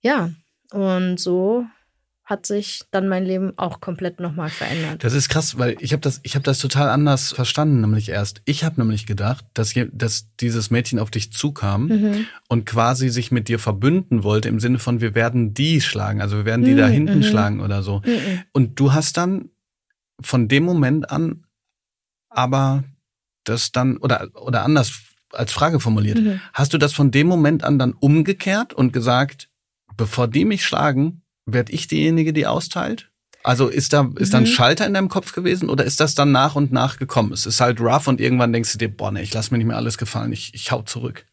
[0.01, 0.31] Ja,
[0.73, 1.67] und so
[2.31, 5.03] hat sich dann mein Leben auch komplett nochmal verändert.
[5.03, 8.41] Das ist krass, weil ich habe das, ich habe das total anders verstanden, nämlich erst.
[8.45, 12.27] Ich habe nämlich gedacht, dass, hier, dass dieses Mädchen auf dich zukam mhm.
[12.49, 16.37] und quasi sich mit dir verbünden wollte im Sinne von, wir werden die schlagen, also
[16.37, 16.79] wir werden die mhm.
[16.79, 17.25] da hinten mhm.
[17.25, 18.01] schlagen oder so.
[18.07, 18.43] Mhm.
[18.53, 19.51] Und du hast dann
[20.21, 21.45] von dem Moment an
[22.31, 22.85] aber
[23.45, 24.93] das dann, oder, oder anders
[25.33, 26.41] als Frage formuliert, mhm.
[26.53, 29.49] hast du das von dem Moment an dann umgekehrt und gesagt,
[29.97, 33.09] bevor die mich schlagen, werde ich diejenige, die austeilt?
[33.43, 34.49] Also ist da ist da ein mhm.
[34.49, 37.33] Schalter in deinem Kopf gewesen oder ist das dann nach und nach gekommen?
[37.33, 39.67] Es ist halt rough und irgendwann denkst du dir, boah, nee, ich lass mir nicht
[39.67, 41.25] mehr alles gefallen, ich, ich hau zurück.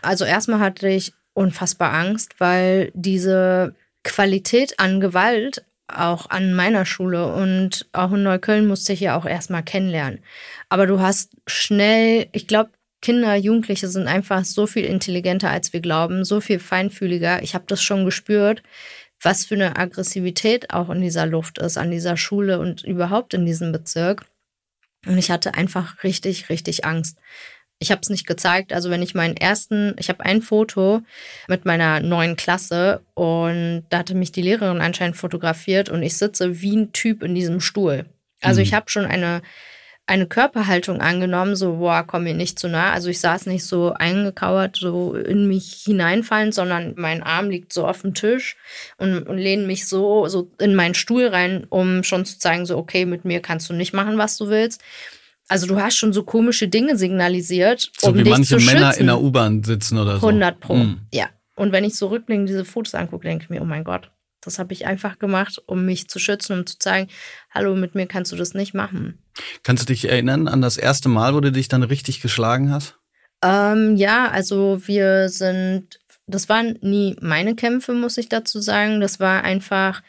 [0.00, 7.32] Also erstmal hatte ich unfassbar Angst, weil diese Qualität an Gewalt auch an meiner Schule
[7.32, 10.20] und auch in Neukölln musste ich ja auch erstmal kennenlernen.
[10.68, 12.70] Aber du hast schnell, ich glaube,
[13.02, 17.42] Kinder, Jugendliche sind einfach so viel intelligenter, als wir glauben, so viel feinfühliger.
[17.42, 18.62] Ich habe das schon gespürt,
[19.20, 23.46] was für eine Aggressivität auch in dieser Luft ist, an dieser Schule und überhaupt in
[23.46, 24.26] diesem Bezirk.
[25.06, 27.18] Und ich hatte einfach richtig, richtig Angst.
[27.78, 28.72] Ich habe es nicht gezeigt.
[28.72, 31.02] Also wenn ich meinen ersten, ich habe ein Foto
[31.48, 36.60] mit meiner neuen Klasse und da hatte mich die Lehrerin anscheinend fotografiert und ich sitze
[36.60, 38.06] wie ein Typ in diesem Stuhl.
[38.40, 38.64] Also mhm.
[38.64, 39.42] ich habe schon eine
[40.08, 42.92] eine Körperhaltung angenommen, so, boah, komm mir nicht zu nah.
[42.92, 47.86] Also ich saß nicht so eingekauert, so in mich hineinfallend, sondern mein Arm liegt so
[47.86, 48.56] auf dem Tisch
[48.98, 52.78] und, und lehne mich so, so in meinen Stuhl rein, um schon zu zeigen, so,
[52.78, 54.80] okay, mit mir kannst du nicht machen, was du willst.
[55.48, 58.88] Also du hast schon so komische Dinge signalisiert, so um wie dich manche zu Männer
[58.88, 59.00] schützen.
[59.00, 60.26] in der U-Bahn sitzen oder so.
[60.26, 61.00] 100 pro, mhm.
[61.12, 61.28] ja.
[61.56, 64.10] Und wenn ich so rückblickend diese Fotos angucke, denke ich mir, oh mein Gott,
[64.46, 67.10] das habe ich einfach gemacht, um mich zu schützen, um zu zeigen,
[67.52, 69.18] hallo, mit mir kannst du das nicht machen.
[69.62, 72.98] Kannst du dich erinnern an das erste Mal, wo du dich dann richtig geschlagen hast?
[73.42, 79.00] Ähm, ja, also wir sind, das waren nie meine Kämpfe, muss ich dazu sagen.
[79.00, 80.02] Das war einfach,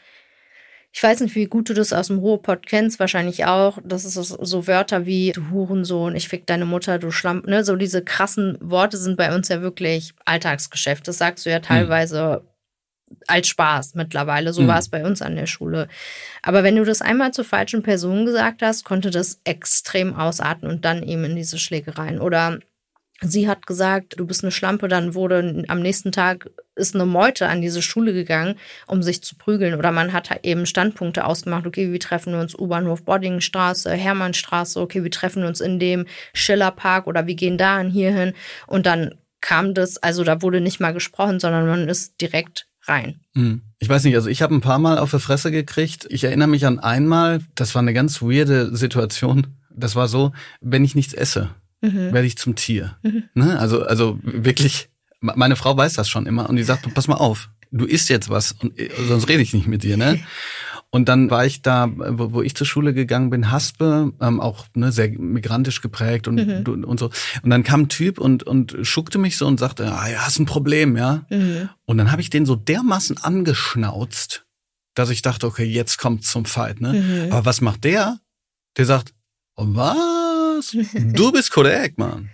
[0.92, 3.78] ich weiß nicht, wie gut du das aus dem Ruhrpott kennst, wahrscheinlich auch.
[3.84, 7.64] Das ist so Wörter wie du Hurensohn, ich fick deine Mutter, du Schlamp, ne?
[7.64, 11.06] So diese krassen Worte sind bei uns ja wirklich Alltagsgeschäft.
[11.06, 11.62] Das sagst du ja hm.
[11.62, 12.44] teilweise
[13.26, 14.52] als Spaß mittlerweile.
[14.52, 14.68] So mhm.
[14.68, 15.88] war es bei uns an der Schule.
[16.42, 20.84] Aber wenn du das einmal zur falschen Person gesagt hast, konnte das extrem ausarten und
[20.84, 22.20] dann eben in diese Schlägereien.
[22.20, 22.58] Oder
[23.20, 27.48] sie hat gesagt, du bist eine Schlampe, dann wurde am nächsten Tag ist eine Meute
[27.48, 28.54] an diese Schule gegangen,
[28.86, 29.74] um sich zu prügeln.
[29.74, 35.02] Oder man hat halt eben Standpunkte ausgemacht, okay, wir treffen uns U-Bahnhof Boddingenstraße, Hermannstraße, okay,
[35.02, 38.32] wir treffen uns in dem Schillerpark oder wir gehen da und hier hin.
[38.68, 43.20] Und dann kam das, also da wurde nicht mal gesprochen, sondern man ist direkt rein.
[43.34, 43.62] Hm.
[43.78, 46.06] Ich weiß nicht, also ich habe ein paar Mal auf die Fresse gekriegt.
[46.10, 49.48] Ich erinnere mich an einmal, das war eine ganz weirde Situation.
[49.70, 52.12] Das war so, wenn ich nichts esse, mhm.
[52.12, 52.96] werde ich zum Tier.
[53.02, 53.24] Mhm.
[53.34, 53.58] Ne?
[53.58, 54.88] Also, also wirklich,
[55.20, 58.28] meine Frau weiß das schon immer und die sagt, pass mal auf, du isst jetzt
[58.28, 60.20] was und äh, sonst rede ich nicht mit dir, ne?
[60.90, 64.66] Und dann war ich da, wo, wo ich zur Schule gegangen bin, Haspe, ähm, auch
[64.74, 66.84] ne, sehr migrantisch geprägt und, mhm.
[66.84, 67.10] und so.
[67.42, 70.38] Und dann kam ein Typ und, und schuckte mich so und sagte, ah, ja, hast
[70.38, 71.26] ein Problem, ja.
[71.28, 71.68] Mhm.
[71.84, 74.46] Und dann habe ich den so dermaßen angeschnauzt,
[74.94, 76.94] dass ich dachte, okay, jetzt kommt zum Fight, ne?
[76.94, 77.32] Mhm.
[77.32, 78.18] Aber was macht der?
[78.78, 79.12] Der sagt,
[79.56, 80.74] oh, was?
[80.94, 82.30] Du bist korrekt, Mann.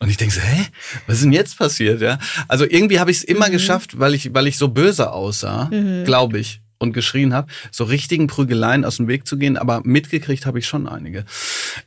[0.00, 0.66] Und ich denke so, hä,
[1.06, 2.00] was ist denn jetzt passiert?
[2.02, 2.18] Ja,
[2.48, 3.52] also irgendwie habe ich es immer mhm.
[3.52, 6.04] geschafft, weil ich, weil ich so böse aussah, mhm.
[6.04, 10.46] glaube ich und geschrien habe, so richtigen Prügeleien aus dem Weg zu gehen, aber mitgekriegt
[10.46, 11.24] habe ich schon einige.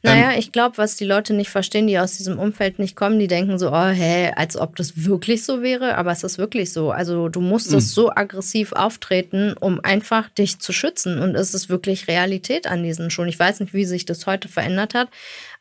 [0.04, 3.20] Naja, ähm, ich glaube, was die Leute nicht verstehen, die aus diesem Umfeld nicht kommen,
[3.20, 6.74] die denken so, oh, hä, als ob das wirklich so wäre, aber es ist wirklich
[6.74, 6.92] so.
[6.92, 7.94] Also du musstest mhm.
[7.94, 13.12] so aggressiv auftreten, um einfach dich zu schützen und es ist wirklich Realität an diesen
[13.12, 13.30] Schulen.
[13.30, 15.10] Ich weiß nicht, wie sich das heute verändert hat,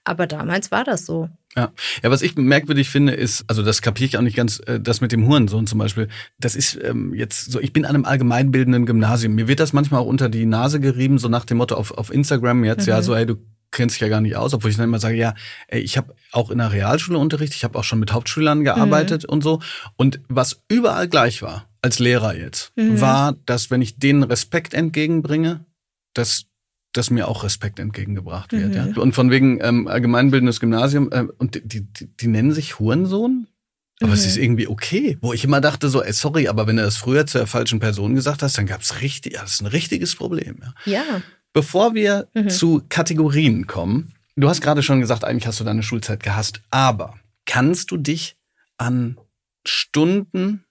[0.05, 1.29] aber damals war das so.
[1.59, 1.73] Ja.
[2.05, 5.01] ja, was ich merkwürdig finde, ist, also das kapiere ich auch nicht ganz, äh, das
[5.01, 6.07] mit dem Hurensohn zum Beispiel.
[6.39, 9.35] Das ist ähm, jetzt so, ich bin an einem allgemeinbildenden Gymnasium.
[9.35, 12.13] Mir wird das manchmal auch unter die Nase gerieben, so nach dem Motto auf, auf
[12.13, 12.91] Instagram jetzt, mhm.
[12.93, 13.37] ja, so, ey, du
[13.73, 15.35] kennst dich ja gar nicht aus, obwohl ich dann immer sage, ja,
[15.67, 19.25] ey, ich habe auch in der Realschule Unterricht, ich habe auch schon mit Hauptschülern gearbeitet
[19.25, 19.31] mhm.
[19.33, 19.61] und so.
[19.97, 23.01] Und was überall gleich war, als Lehrer jetzt, mhm.
[23.01, 25.65] war, dass wenn ich denen Respekt entgegenbringe,
[26.15, 26.45] dass
[26.93, 28.69] dass mir auch Respekt entgegengebracht wird.
[28.69, 28.75] Mhm.
[28.75, 29.03] Ja?
[29.03, 33.47] Und von wegen ähm, allgemeinbildendes Gymnasium, äh, und die, die, die nennen sich Hurensohn?
[34.01, 34.15] Aber mhm.
[34.15, 35.19] es ist irgendwie okay.
[35.21, 38.15] Wo ich immer dachte so, ey, sorry, aber wenn du das früher zur falschen Person
[38.15, 40.63] gesagt hast, dann gab es richtig, das ist ein richtiges Problem.
[40.85, 40.93] Ja.
[40.93, 41.23] ja.
[41.53, 42.49] Bevor wir mhm.
[42.49, 47.19] zu Kategorien kommen, du hast gerade schon gesagt, eigentlich hast du deine Schulzeit gehasst, aber
[47.45, 48.37] kannst du dich
[48.77, 49.19] an
[49.67, 50.65] Stunden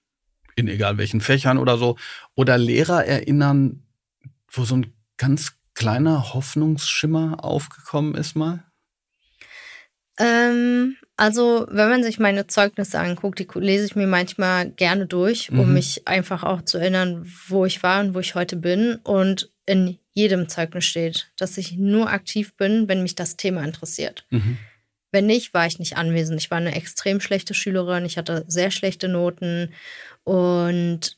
[0.58, 1.96] in egal welchen Fächern oder so
[2.34, 3.84] oder Lehrer erinnern,
[4.50, 8.64] wo so ein ganz kleiner Hoffnungsschimmer aufgekommen ist mal?
[10.18, 15.52] Ähm, also, wenn man sich meine Zeugnisse anguckt, die lese ich mir manchmal gerne durch,
[15.52, 15.74] um mhm.
[15.74, 18.96] mich einfach auch zu erinnern, wo ich war und wo ich heute bin.
[19.04, 24.26] Und in jedem Zeugnis steht, dass ich nur aktiv bin, wenn mich das Thema interessiert.
[24.30, 24.58] Mhm.
[25.12, 26.40] Wenn nicht, war ich nicht anwesend.
[26.40, 29.72] Ich war eine extrem schlechte Schülerin, ich hatte sehr schlechte Noten
[30.24, 31.17] und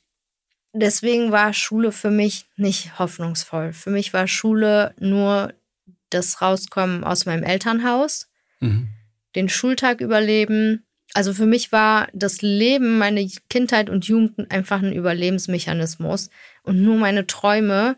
[0.73, 3.73] deswegen war Schule für mich nicht hoffnungsvoll.
[3.73, 5.53] Für mich war Schule nur
[6.11, 8.29] das Rauskommen aus meinem Elternhaus,
[8.61, 8.89] mhm.
[9.37, 10.85] den Schultag überleben.
[11.15, 16.31] Also für mich war das Leben, meine Kindheit und Jugend einfach ein Überlebensmechanismus.
[16.63, 17.97] Und nur meine Träume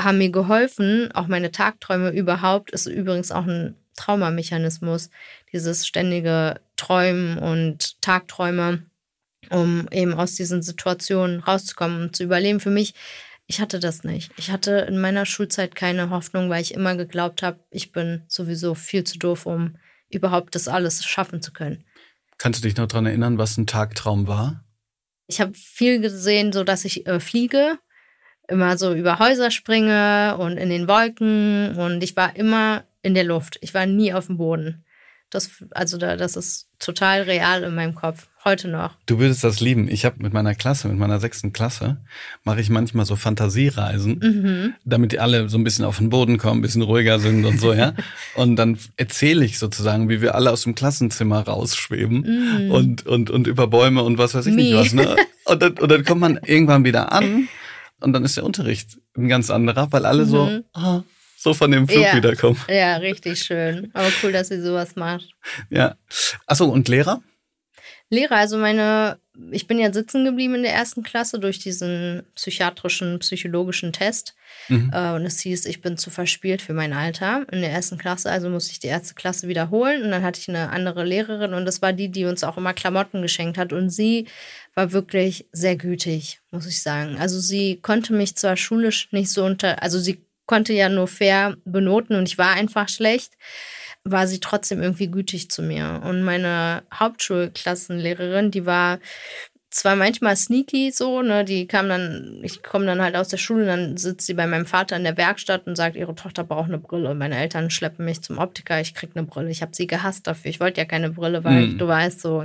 [0.00, 5.10] haben mir geholfen, auch meine Tagträume überhaupt, ist übrigens auch ein Traumamechanismus,
[5.52, 8.84] dieses ständige Träumen und Tagträume
[9.50, 12.60] um eben aus diesen Situationen rauszukommen und zu überleben.
[12.60, 12.94] Für mich,
[13.46, 14.32] ich hatte das nicht.
[14.36, 18.74] Ich hatte in meiner Schulzeit keine Hoffnung, weil ich immer geglaubt habe, ich bin sowieso
[18.74, 19.76] viel zu doof, um
[20.08, 21.84] überhaupt das alles schaffen zu können.
[22.38, 24.64] Kannst du dich noch daran erinnern, was ein Tagtraum war?
[25.26, 27.78] Ich habe viel gesehen, so dass ich äh, fliege,
[28.48, 33.24] immer so über Häuser springe und in den Wolken und ich war immer in der
[33.24, 33.58] Luft.
[33.60, 34.84] Ich war nie auf dem Boden.
[35.32, 38.28] Das, also da, das ist total real in meinem Kopf.
[38.44, 38.90] Heute noch.
[39.06, 39.88] Du würdest das lieben.
[39.88, 42.04] Ich habe mit meiner Klasse, mit meiner sechsten Klasse,
[42.44, 44.74] mache ich manchmal so Fantasiereisen, mhm.
[44.84, 47.58] damit die alle so ein bisschen auf den Boden kommen, ein bisschen ruhiger sind und
[47.58, 47.94] so, ja.
[48.34, 52.70] und dann erzähle ich sozusagen, wie wir alle aus dem Klassenzimmer rausschweben mhm.
[52.70, 54.62] und, und, und über Bäume und was weiß ich Me.
[54.62, 54.92] nicht was.
[54.92, 55.16] Ne?
[55.44, 57.48] Und, dann, und dann kommt man irgendwann wieder an
[57.98, 60.28] und dann ist der Unterricht ein ganz anderer, weil alle mhm.
[60.28, 61.02] so, ah,
[61.42, 62.14] so von dem Flug ja.
[62.14, 62.60] wiederkommen.
[62.68, 63.90] Ja, richtig schön.
[63.94, 65.28] Aber cool, dass sie sowas macht.
[65.70, 65.96] Ja.
[66.46, 67.20] Achso, und Lehrer?
[68.10, 69.18] Lehrer, also meine,
[69.50, 74.34] ich bin ja sitzen geblieben in der ersten Klasse durch diesen psychiatrischen, psychologischen Test.
[74.68, 74.90] Mhm.
[74.92, 78.30] Äh, und es hieß, ich bin zu verspielt für mein Alter in der ersten Klasse,
[78.30, 80.02] also musste ich die erste Klasse wiederholen.
[80.02, 82.74] Und dann hatte ich eine andere Lehrerin und das war die, die uns auch immer
[82.74, 83.72] Klamotten geschenkt hat.
[83.72, 84.28] Und sie
[84.74, 87.16] war wirklich sehr gütig, muss ich sagen.
[87.18, 90.22] Also sie konnte mich zwar schulisch nicht so unter, also sie
[90.52, 93.32] konnte ja nur fair benoten und ich war einfach schlecht
[94.04, 96.00] war sie trotzdem irgendwie gütig zu mir.
[96.04, 98.98] Und meine Hauptschulklassenlehrerin, die war
[99.70, 103.64] zwar manchmal sneaky so, ne, die kam dann, ich komme dann halt aus der Schule,
[103.64, 106.78] dann sitzt sie bei meinem Vater in der Werkstatt und sagt, ihre Tochter braucht eine
[106.78, 107.10] Brille.
[107.10, 109.50] Und meine Eltern schleppen mich zum Optiker, ich krieg eine Brille.
[109.50, 110.50] Ich habe sie gehasst dafür.
[110.50, 111.78] Ich wollte ja keine Brille, weil mhm.
[111.78, 112.44] du weißt, so,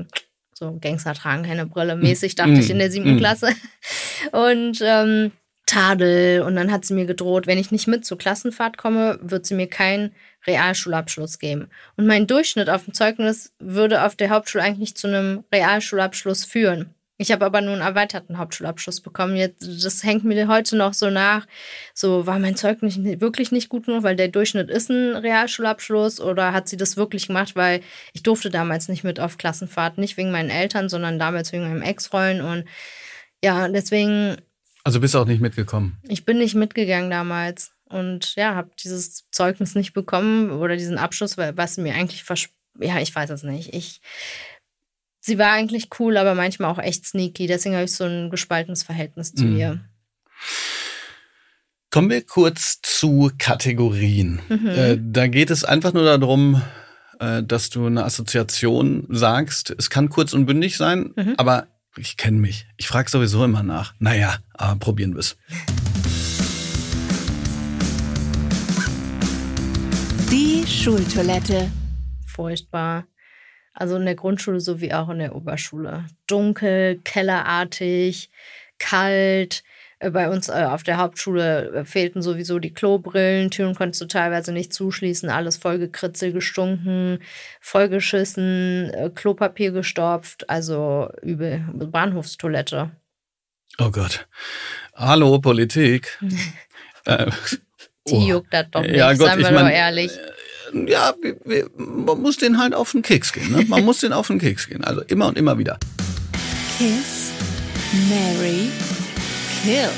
[0.54, 1.96] so Gangster tragen keine Brille.
[1.96, 2.60] Mäßig dachte mhm.
[2.60, 3.20] ich in der siebten mhm.
[3.20, 3.50] Klasse.
[4.32, 5.32] Und ähm,
[5.68, 6.42] Tadel.
[6.42, 9.54] Und dann hat sie mir gedroht, wenn ich nicht mit zur Klassenfahrt komme, wird sie
[9.54, 10.16] mir keinen
[10.48, 11.70] Realschulabschluss geben.
[11.96, 16.96] Und mein Durchschnitt auf dem Zeugnis würde auf der Hauptschule eigentlich zu einem Realschulabschluss führen.
[17.20, 19.36] Ich habe aber nur einen erweiterten Hauptschulabschluss bekommen.
[19.36, 21.48] Jetzt, das hängt mir heute noch so nach.
[21.96, 26.54] So, war mein Zeugnis wirklich nicht gut genug, weil der Durchschnitt ist ein Realschulabschluss oder
[26.54, 27.82] hat sie das wirklich gemacht, weil
[28.14, 31.82] ich durfte damals nicht mit auf Klassenfahrt, nicht wegen meinen Eltern, sondern damals wegen meinem
[31.82, 32.66] Ex-Freund und
[33.44, 34.38] ja, deswegen.
[34.88, 35.98] Also bist du auch nicht mitgekommen?
[36.08, 41.36] Ich bin nicht mitgegangen damals und ja, habe dieses Zeugnis nicht bekommen oder diesen Abschluss,
[41.38, 42.56] was mir eigentlich verspricht.
[42.80, 43.74] Ja, ich weiß es nicht.
[43.74, 44.00] Ich
[45.20, 47.48] sie war eigentlich cool, aber manchmal auch echt sneaky.
[47.48, 49.58] Deswegen habe ich so ein gespaltenes Verhältnis zu mhm.
[49.58, 49.80] ihr.
[51.92, 54.40] Kommen wir kurz zu Kategorien.
[54.48, 54.68] Mhm.
[54.70, 56.62] Äh, da geht es einfach nur darum,
[57.20, 59.76] äh, dass du eine Assoziation sagst.
[59.78, 61.34] Es kann kurz und bündig sein, mhm.
[61.36, 62.68] aber ich kenne mich.
[62.78, 63.94] Ich frage sowieso immer nach.
[64.00, 65.38] Naja, aber probieren wir es.
[70.32, 71.72] Die Schultoilette.
[72.26, 73.06] Furchtbar.
[73.74, 76.06] Also in der Grundschule sowie auch in der Oberschule.
[76.28, 78.30] Dunkel, kellerartig,
[78.80, 79.64] kalt.
[80.00, 84.06] Äh, bei uns äh, auf der Hauptschule äh, fehlten sowieso die Klobrillen, Türen konntest du
[84.06, 87.20] teilweise nicht zuschließen, alles vollgekritzelt, gestunken,
[87.62, 91.66] vollgeschissen, Klopapier gestopft, also übel.
[91.74, 92.92] Bahnhofstoilette.
[93.80, 94.28] Oh Gott.
[94.96, 96.18] Hallo, Politik.
[97.06, 97.32] äh,
[98.08, 98.22] die oh.
[98.22, 100.12] juckt das doch nicht, ja, Gott, seien wir ich mein, doch ehrlich
[100.74, 101.14] ja,
[101.78, 103.52] man muss den halt auf den Keks gehen.
[103.52, 103.66] Ne?
[103.68, 104.84] Man muss den auf den Keks gehen.
[104.84, 105.80] Also immer und immer wieder.
[106.78, 107.32] Kiss,
[108.10, 108.70] Mary,
[109.64, 109.90] Kill.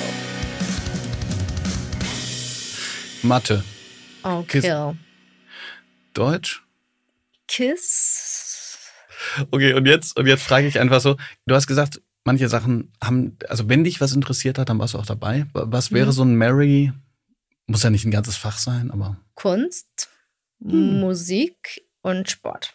[3.23, 3.63] Mathe.
[4.23, 4.63] Oh, Kiss.
[4.63, 4.97] Kill.
[6.13, 6.63] Deutsch.
[7.47, 8.77] Kiss.
[9.51, 13.37] Okay, und jetzt, und jetzt frage ich einfach so, du hast gesagt, manche Sachen haben,
[13.47, 15.45] also wenn dich was interessiert hat, dann warst du auch dabei.
[15.53, 16.11] Was wäre mhm.
[16.11, 16.93] so ein Mary?
[17.67, 19.17] Muss ja nicht ein ganzes Fach sein, aber.
[19.35, 20.09] Kunst
[20.61, 20.99] hm.
[20.99, 22.73] Musik und Sport.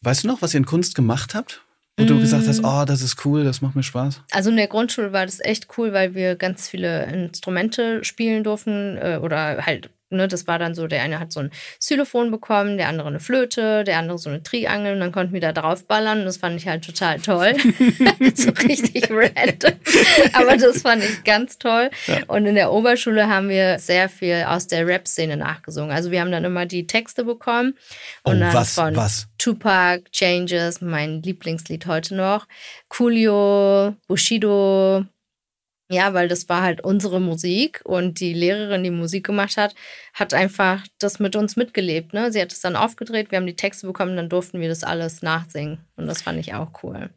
[0.00, 1.62] Weißt du noch, was ihr in Kunst gemacht habt?
[1.98, 4.22] Wo du gesagt hast, oh, das ist cool, das macht mir Spaß?
[4.30, 8.96] Also in der Grundschule war das echt cool, weil wir ganz viele Instrumente spielen durften
[8.96, 12.78] äh, oder halt Ne, das war dann so, der eine hat so ein Xylophon bekommen,
[12.78, 15.86] der andere eine Flöte, der andere so eine Triangel und dann konnten wir da drauf
[15.86, 17.54] ballern und das fand ich halt total toll.
[18.34, 19.74] so richtig random.
[20.32, 21.90] Aber das fand ich ganz toll.
[22.06, 22.20] Ja.
[22.26, 25.90] Und in der Oberschule haben wir sehr viel aus der Rap-Szene nachgesungen.
[25.90, 27.74] Also wir haben dann immer die Texte bekommen
[28.22, 29.28] und oh, dann was, von was?
[29.36, 32.46] Tupac, Changes, mein Lieblingslied heute noch,
[32.88, 35.04] Coolio, Bushido,
[35.90, 39.74] ja, weil das war halt unsere Musik und die Lehrerin, die Musik gemacht hat,
[40.12, 42.12] hat einfach das mit uns mitgelebt.
[42.12, 42.30] Ne?
[42.30, 45.22] Sie hat es dann aufgedreht, wir haben die Texte bekommen, dann durften wir das alles
[45.22, 45.78] nachsingen.
[45.96, 47.10] Und das fand ich auch cool.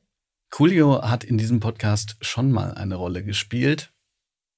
[0.51, 3.91] Coolio hat in diesem Podcast schon mal eine Rolle gespielt.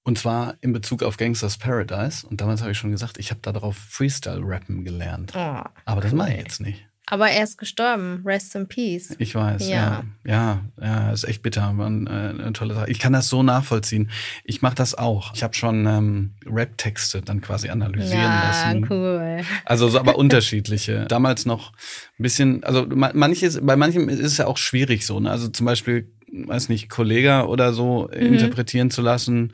[0.06, 2.28] Und zwar in Bezug auf Gangsters Paradise.
[2.28, 5.32] Und damals habe ich schon gesagt, ich habe darauf Freestyle-Rappen gelernt.
[5.34, 6.18] Oh, Aber das cool.
[6.18, 6.86] mache ich jetzt nicht.
[7.08, 8.24] Aber er ist gestorben.
[8.26, 9.14] Rest in Peace.
[9.20, 10.04] Ich weiß, ja.
[10.26, 11.74] Ja, ja, ja ist echt bitter.
[11.76, 12.90] War äh, eine tolle Sache.
[12.90, 14.10] Ich kann das so nachvollziehen.
[14.46, 15.34] Ich mache das auch.
[15.34, 18.88] Ich habe schon ähm, Rap-Texte dann quasi analysieren ja, lassen.
[18.90, 19.42] cool.
[19.66, 21.06] Also so, aber unterschiedliche.
[21.10, 21.74] Damals noch
[22.20, 25.20] ein bisschen, also manches, bei manchem ist es ja auch schwierig so.
[25.20, 25.30] Ne?
[25.30, 28.34] Also zum Beispiel, weiß nicht, Kollege oder so mhm.
[28.34, 29.52] interpretieren zu lassen.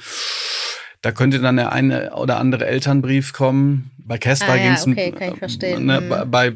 [1.02, 3.92] Da könnte dann der eine oder andere Elternbrief kommen.
[3.98, 5.86] Bei Casper ah, ja, ging es okay, kann ich verstehen.
[5.86, 6.32] Ne, mhm.
[6.32, 6.54] bei,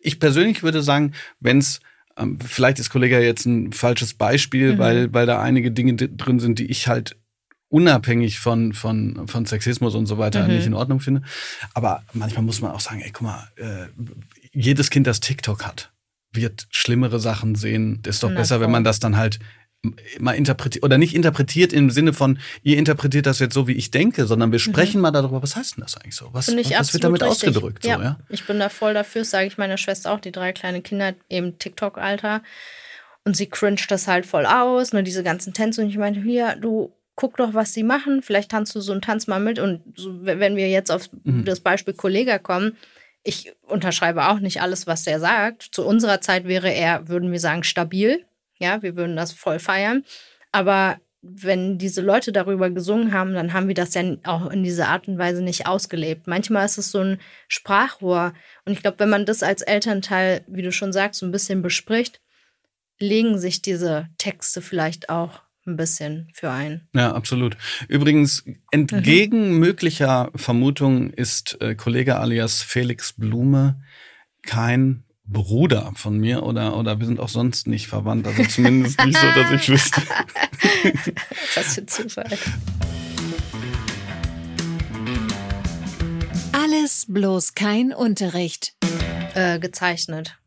[0.00, 1.80] ich persönlich würde sagen, wenn es
[2.16, 4.78] ähm, vielleicht ist Kollege jetzt ein falsches Beispiel, mhm.
[4.78, 7.16] weil, weil da einige Dinge drin sind, die ich halt
[7.68, 10.54] unabhängig von, von, von Sexismus und so weiter mhm.
[10.54, 11.22] nicht in Ordnung finde.
[11.74, 13.86] Aber manchmal muss man auch sagen, ey, guck mal, äh,
[14.52, 15.92] jedes Kind, das TikTok hat,
[16.32, 18.00] wird schlimmere Sachen sehen.
[18.02, 19.38] Das ist doch besser, wenn man das dann halt
[20.18, 23.90] mal interpretiert oder nicht interpretiert im Sinne von, ihr interpretiert das jetzt so, wie ich
[23.90, 24.62] denke, sondern wir mhm.
[24.62, 25.02] sprechen mhm.
[25.02, 26.28] mal darüber, was heißt denn das eigentlich so?
[26.32, 27.48] Was, was wird damit richtig.
[27.48, 27.84] ausgedrückt?
[27.84, 30.52] Ja, so, ja, ich bin da voll dafür, sage ich meiner Schwester auch, die drei
[30.52, 32.42] kleine Kinder im TikTok-Alter.
[33.24, 35.82] Und sie cringet das halt voll aus, nur ne, diese ganzen Tänze.
[35.82, 38.22] Und ich meinte, hier, du guck doch, was sie machen.
[38.22, 39.58] Vielleicht tanzt du so einen Tanz mal mit.
[39.58, 41.44] Und so, wenn wir jetzt auf mhm.
[41.44, 42.76] das Beispiel Kollega kommen,
[43.24, 45.62] ich unterschreibe auch nicht alles, was der sagt.
[45.72, 48.24] Zu unserer Zeit wäre er, würden wir sagen, stabil.
[48.58, 50.04] Ja, wir würden das voll feiern.
[50.52, 54.88] Aber wenn diese Leute darüber gesungen haben, dann haben wir das ja auch in dieser
[54.88, 56.26] Art und Weise nicht ausgelebt.
[56.26, 58.32] Manchmal ist es so ein Sprachrohr.
[58.64, 61.62] Und ich glaube, wenn man das als Elternteil, wie du schon sagst, so ein bisschen
[61.62, 62.20] bespricht,
[62.98, 66.88] legen sich diese Texte vielleicht auch ein bisschen für ein.
[66.94, 67.56] Ja, absolut.
[67.88, 69.58] Übrigens, entgegen mhm.
[69.58, 73.82] möglicher Vermutung ist äh, Kollege alias Felix Blume
[74.42, 78.26] kein Bruder von mir oder, oder wir sind auch sonst nicht verwandt.
[78.26, 80.02] Also zumindest nicht so, dass ich wüsste.
[81.54, 82.38] Was für Zufall.
[86.52, 88.74] Alles bloß kein Unterricht.
[89.34, 90.38] Äh, gezeichnet.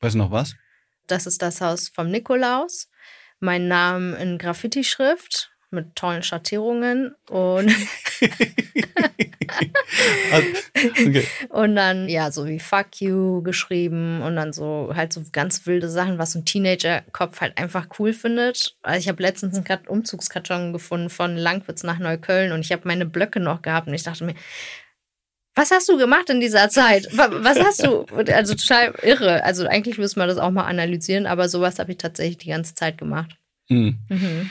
[0.00, 0.54] Weißt du noch was?
[1.08, 2.88] Das ist das Haus vom Nikolaus.
[3.40, 7.74] meinen Namen in Graffiti-Schrift mit tollen Schattierungen und
[10.32, 11.26] okay.
[11.48, 15.88] und dann ja so wie Fuck you geschrieben und dann so halt so ganz wilde
[15.88, 18.76] Sachen, was so ein Teenager-Kopf halt einfach cool findet.
[18.82, 23.06] Also ich habe letztens einen Umzugskarton gefunden von Langwitz nach Neukölln und ich habe meine
[23.06, 24.34] Blöcke noch gehabt und ich dachte mir,
[25.56, 27.08] was hast du gemacht in dieser Zeit?
[27.12, 28.06] Was hast du?
[28.32, 29.44] Also total irre.
[29.44, 32.74] Also eigentlich müssen wir das auch mal analysieren, aber sowas habe ich tatsächlich die ganze
[32.74, 33.36] Zeit gemacht.
[33.68, 34.00] Mhm.
[34.08, 34.50] Mhm.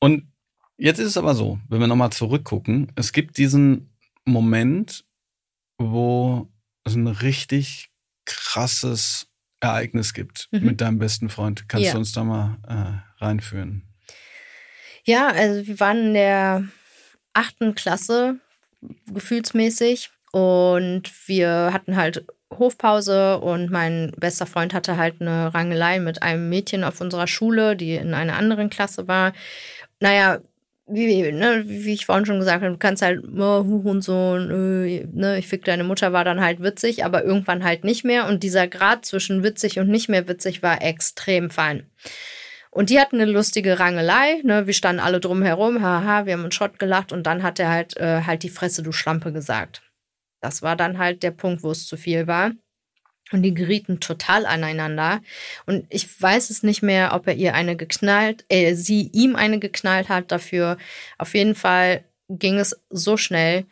[0.00, 0.32] Und
[0.78, 3.90] Jetzt ist es aber so, wenn wir nochmal zurückgucken, es gibt diesen
[4.24, 5.04] Moment,
[5.76, 6.48] wo
[6.84, 7.90] es ein richtig
[8.24, 9.26] krasses
[9.60, 10.64] Ereignis gibt mhm.
[10.64, 11.68] mit deinem besten Freund.
[11.68, 11.92] Kannst ja.
[11.92, 13.82] du uns da mal äh, reinführen?
[15.04, 16.64] Ja, also wir waren in der
[17.32, 18.38] achten Klasse,
[19.06, 20.10] gefühlsmäßig.
[20.30, 26.48] Und wir hatten halt Hofpause und mein bester Freund hatte halt eine Rangelei mit einem
[26.48, 29.32] Mädchen auf unserer Schule, die in einer anderen Klasse war.
[30.00, 30.40] Naja,
[30.90, 35.38] wie, ne, wie ich vorhin schon gesagt habe, du kannst halt, oh, Hurensohn, äh, ne,
[35.38, 38.26] ich fick deine Mutter war dann halt witzig, aber irgendwann halt nicht mehr.
[38.26, 41.86] Und dieser Grad zwischen witzig und nicht mehr witzig war extrem fein.
[42.70, 46.44] Und die hatten eine lustige Rangelei, ne, wir standen alle drum herum, haha, wir haben
[46.44, 49.82] uns Schrott gelacht und dann hat er halt, äh, halt die Fresse, du Schlampe gesagt.
[50.40, 52.52] Das war dann halt der Punkt, wo es zu viel war.
[53.30, 55.20] Und die gerieten total aneinander.
[55.66, 59.58] Und ich weiß es nicht mehr, ob er ihr eine geknallt, äh, sie ihm eine
[59.58, 60.78] geknallt hat dafür.
[61.18, 63.66] Auf jeden Fall ging es so schnell,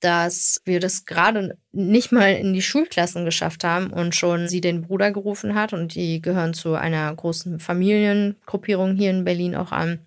[0.00, 4.82] dass wir das gerade nicht mal in die Schulklassen geschafft haben und schon sie den
[4.82, 5.72] Bruder gerufen hat.
[5.72, 10.00] Und die gehören zu einer großen Familiengruppierung hier in Berlin auch an.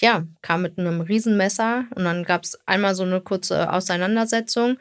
[0.00, 4.78] Ja, kam mit einem Riesenmesser und dann gab es einmal so eine kurze Auseinandersetzung.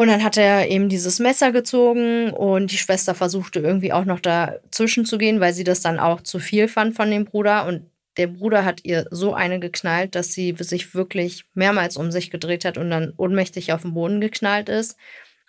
[0.00, 4.20] Und dann hat er eben dieses Messer gezogen und die Schwester versuchte irgendwie auch noch
[4.20, 7.66] dazwischen zu gehen, weil sie das dann auch zu viel fand von dem Bruder.
[7.66, 12.30] Und der Bruder hat ihr so eine geknallt, dass sie sich wirklich mehrmals um sich
[12.30, 14.96] gedreht hat und dann ohnmächtig auf den Boden geknallt ist.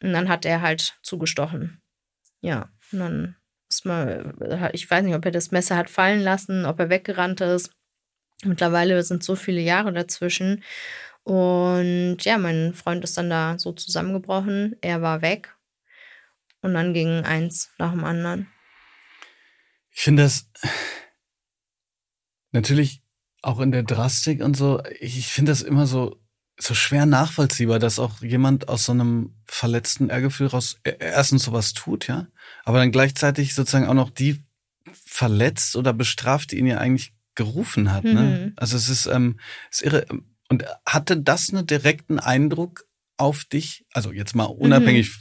[0.01, 1.81] Und dann hat er halt zugestochen.
[2.41, 3.35] Ja, und dann
[3.69, 4.33] ist mal,
[4.73, 7.71] ich weiß nicht, ob er das Messer hat fallen lassen, ob er weggerannt ist.
[8.43, 10.61] Mittlerweile sind so viele Jahre dazwischen.
[11.23, 14.75] Und ja, mein Freund ist dann da so zusammengebrochen.
[14.81, 15.55] Er war weg.
[16.61, 18.47] Und dann ging eins nach dem anderen.
[19.91, 20.49] Ich finde das
[22.51, 23.01] natürlich
[23.41, 26.21] auch in der Drastik und so, ich finde das immer so,
[26.59, 31.73] so schwer nachvollziehbar, dass auch jemand aus so einem verletzten Ehrgefühl raus e-, erstens sowas
[31.73, 32.27] tut, ja,
[32.63, 34.43] aber dann gleichzeitig sozusagen auch noch die
[34.93, 38.03] verletzt oder bestraft, die ihn ja eigentlich gerufen hat.
[38.03, 38.11] Ne?
[38.11, 38.17] Mhm.
[38.17, 38.53] Ne?
[38.57, 40.05] Also es ist, ähm, ist irre.
[40.51, 42.83] Und hatte das einen direkten Eindruck
[43.15, 43.85] auf dich?
[43.93, 45.13] Also jetzt mal unabhängig mhm.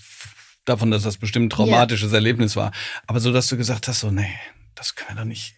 [0.65, 2.17] davon, dass das bestimmt ein traumatisches ja.
[2.17, 2.73] Erlebnis war,
[3.07, 4.35] aber so, dass du gesagt hast, so, nee,
[4.75, 5.55] das kann doch nicht,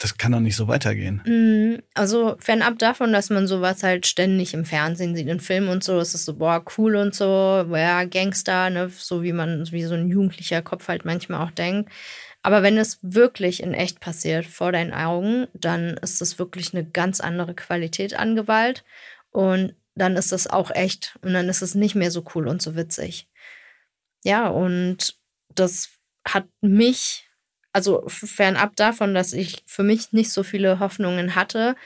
[0.00, 1.22] das kann doch nicht so weitergehen.
[1.26, 1.82] Mhm.
[1.94, 6.00] Also fernab davon, dass man sowas halt ständig im Fernsehen sieht, in Filmen und so,
[6.00, 9.94] ist es so, boah, cool und so, ja, Gangster, ne, so wie man, wie so
[9.94, 11.88] ein jugendlicher Kopf halt manchmal auch denkt.
[12.44, 16.84] Aber wenn es wirklich in echt passiert vor deinen Augen, dann ist es wirklich eine
[16.84, 18.84] ganz andere Qualität an Gewalt.
[19.30, 21.18] Und dann ist es auch echt.
[21.22, 23.30] Und dann ist es nicht mehr so cool und so witzig.
[24.24, 25.16] Ja, und
[25.54, 25.88] das
[26.28, 27.26] hat mich,
[27.72, 31.76] also fernab davon, dass ich für mich nicht so viele Hoffnungen hatte,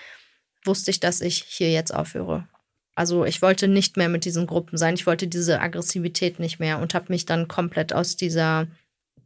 [0.65, 2.49] wusste ich, dass ich hier jetzt aufhöre.
[2.97, 4.95] Also ich wollte nicht mehr mit diesen Gruppen sein.
[4.95, 8.67] Ich wollte diese Aggressivität nicht mehr und habe mich dann komplett aus dieser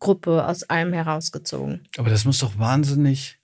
[0.03, 1.87] Gruppe aus allem herausgezogen.
[1.97, 3.39] Aber das muss doch wahnsinnig,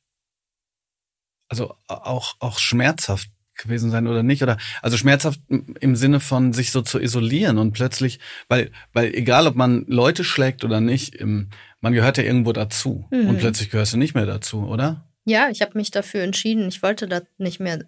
[1.49, 6.71] also auch, auch schmerzhaft gewesen sein oder nicht oder also schmerzhaft im Sinne von sich
[6.71, 11.93] so zu isolieren und plötzlich weil weil egal ob man Leute schlägt oder nicht man
[11.93, 13.29] gehört ja irgendwo dazu mhm.
[13.29, 16.85] und plötzlich gehörst du nicht mehr dazu oder ja ich habe mich dafür entschieden ich
[16.85, 17.85] wollte da nicht mehr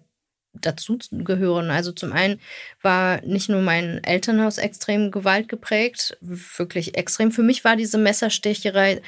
[0.53, 1.69] dazu gehören.
[1.69, 2.39] Also zum einen
[2.81, 7.31] war nicht nur mein Elternhaus extrem gewaltgeprägt, wirklich extrem.
[7.31, 9.01] Für mich war diese Messerstecherei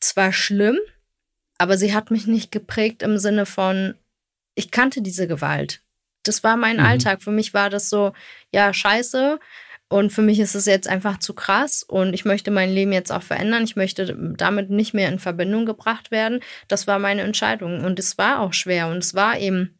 [0.00, 0.78] zwar schlimm,
[1.58, 3.94] aber sie hat mich nicht geprägt im Sinne von,
[4.54, 5.82] ich kannte diese Gewalt.
[6.22, 6.84] Das war mein mhm.
[6.84, 7.22] Alltag.
[7.22, 8.12] Für mich war das so,
[8.52, 9.38] ja, scheiße.
[9.88, 13.12] Und für mich ist es jetzt einfach zu krass und ich möchte mein Leben jetzt
[13.12, 13.62] auch verändern.
[13.62, 16.40] Ich möchte damit nicht mehr in Verbindung gebracht werden.
[16.66, 19.78] Das war meine Entscheidung und es war auch schwer und es war eben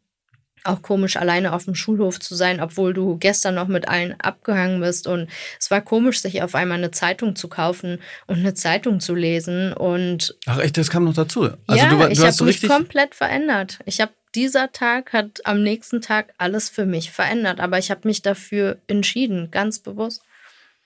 [0.67, 4.81] auch komisch, alleine auf dem Schulhof zu sein, obwohl du gestern noch mit allen abgehangen
[4.81, 5.07] bist.
[5.07, 9.15] Und es war komisch, sich auf einmal eine Zeitung zu kaufen und eine Zeitung zu
[9.15, 9.73] lesen.
[9.73, 11.49] Und Ach echt, das kam noch dazu.
[11.67, 13.79] Also ja, du, du ich habe mich komplett verändert.
[13.85, 18.07] Ich habe dieser Tag hat am nächsten Tag alles für mich verändert, aber ich habe
[18.07, 20.21] mich dafür entschieden, ganz bewusst.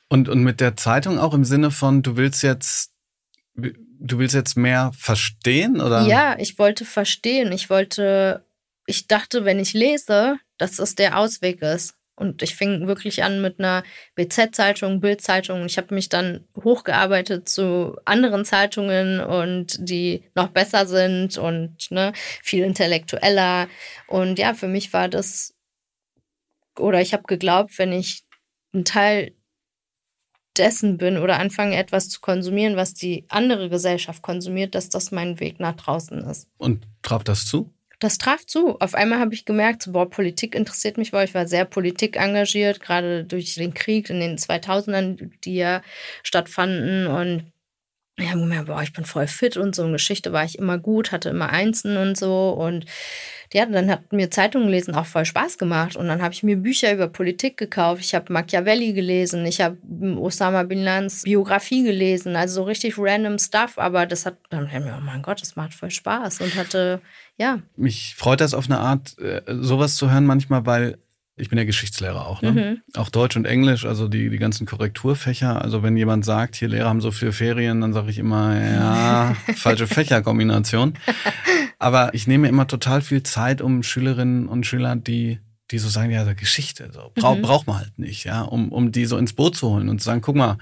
[0.08, 2.92] Und, und mit der Zeitung auch im Sinne von, du willst jetzt
[4.02, 6.06] du willst jetzt mehr verstehen oder?
[6.08, 7.52] Ja, ich wollte verstehen.
[7.52, 8.44] Ich wollte,
[8.92, 11.96] ich dachte, wenn ich lese, dass das der Ausweg ist.
[12.16, 13.84] Und ich fing wirklich an mit einer
[14.16, 15.66] BZ-Zeitung, Bild-Zeitung.
[15.66, 22.12] Ich habe mich dann hochgearbeitet zu anderen Zeitungen und die noch besser sind und ne,
[22.44, 23.70] viel intellektueller.
[24.08, 25.56] Und ja, für mich war das,
[26.78, 28.24] oder ich habe geglaubt, wenn ich
[28.74, 29.34] ein Teil
[30.58, 35.40] dessen bin oder anfange etwas zu konsumieren, was die andere Gesellschaft konsumiert, dass das mein
[35.40, 36.50] Weg nach draußen ist.
[36.58, 37.74] Und traf das zu?
[38.02, 38.80] Das traf zu.
[38.80, 42.18] Auf einmal habe ich gemerkt, so, boah, Politik interessiert mich, weil ich war sehr politik
[42.18, 45.84] engagiert, gerade durch den Krieg in den 2000ern, die ja
[46.24, 47.52] stattfanden und
[48.20, 49.86] ja, Moment, boah, ich bin voll fit und so.
[49.86, 52.50] In Geschichte war ich immer gut, hatte immer Einsen und so.
[52.50, 52.86] Und
[53.54, 55.96] ja, dann hat mir Zeitungen lesen auch voll Spaß gemacht.
[55.96, 58.02] Und dann habe ich mir Bücher über Politik gekauft.
[58.02, 59.46] Ich habe Machiavelli gelesen.
[59.46, 59.78] Ich habe
[60.18, 62.36] Osama Bin Ladens Biografie gelesen.
[62.36, 63.78] Also so richtig random Stuff.
[63.78, 66.42] Aber das hat dann, oh mein Gott, das macht voll Spaß.
[66.42, 67.02] Und hatte,
[67.42, 67.60] ja.
[67.76, 70.98] Mich freut das auf eine Art, äh, sowas zu hören manchmal, weil
[71.36, 72.52] ich bin ja Geschichtslehrer auch, ne?
[72.52, 72.82] Mhm.
[73.00, 75.60] Auch Deutsch und Englisch, also die, die ganzen Korrekturfächer.
[75.60, 79.36] Also wenn jemand sagt, hier Lehrer haben so viele Ferien, dann sage ich immer, ja,
[79.56, 80.94] falsche Fächerkombination.
[81.80, 85.40] Aber ich nehme immer total viel Zeit, um Schülerinnen und Schüler, die
[85.72, 87.44] die so sagen, ja, Geschichte, so braucht mhm.
[87.44, 90.06] braucht man halt nicht, ja, um, um die so ins Boot zu holen und zu
[90.06, 90.58] sagen, guck mal,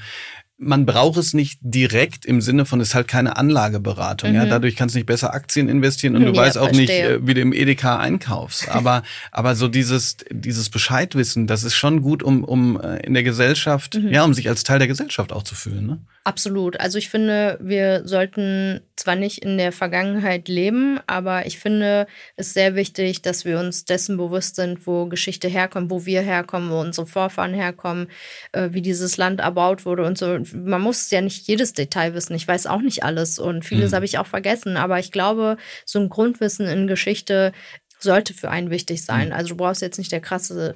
[0.62, 4.32] man braucht es nicht direkt im Sinne von, es ist halt keine Anlageberatung.
[4.32, 4.36] Mhm.
[4.36, 6.86] Ja, dadurch kannst du nicht besser Aktien investieren und du ja, weißt auch verstehe.
[6.86, 8.68] nicht, äh, wie du im Edeka einkaufst.
[8.80, 13.24] Aber, aber so dieses, dieses Bescheidwissen, das ist schon gut, um, um äh, in der
[13.24, 14.10] Gesellschaft, mhm.
[14.10, 15.88] ja, um sich als Teil der Gesellschaft auch zu fühlen.
[15.88, 16.00] Ne?
[16.26, 16.80] Absolut.
[16.80, 22.06] Also ich finde, wir sollten zwar nicht in der Vergangenheit leben, aber ich finde
[22.36, 26.70] es sehr wichtig, dass wir uns dessen bewusst sind, wo Geschichte herkommt, wo wir herkommen,
[26.70, 28.10] wo unsere Vorfahren herkommen,
[28.52, 30.38] äh, wie dieses Land erbaut wurde und so.
[30.54, 32.36] Man muss ja nicht jedes Detail wissen.
[32.36, 33.96] Ich weiß auch nicht alles und vieles mhm.
[33.96, 34.78] habe ich auch vergessen.
[34.78, 37.54] Aber ich glaube, so ein Grundwissen in Geschichte
[38.00, 39.28] sollte für einen wichtig sein.
[39.28, 39.34] Mhm.
[39.34, 40.74] Also du brauchst jetzt nicht der krasse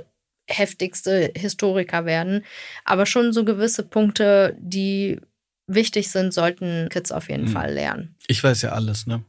[0.47, 2.43] heftigste Historiker werden,
[2.83, 5.21] aber schon so gewisse Punkte, die
[5.67, 7.49] wichtig sind, sollten Kids auf jeden mhm.
[7.49, 8.15] Fall lernen.
[8.27, 9.23] Ich weiß ja alles, ne?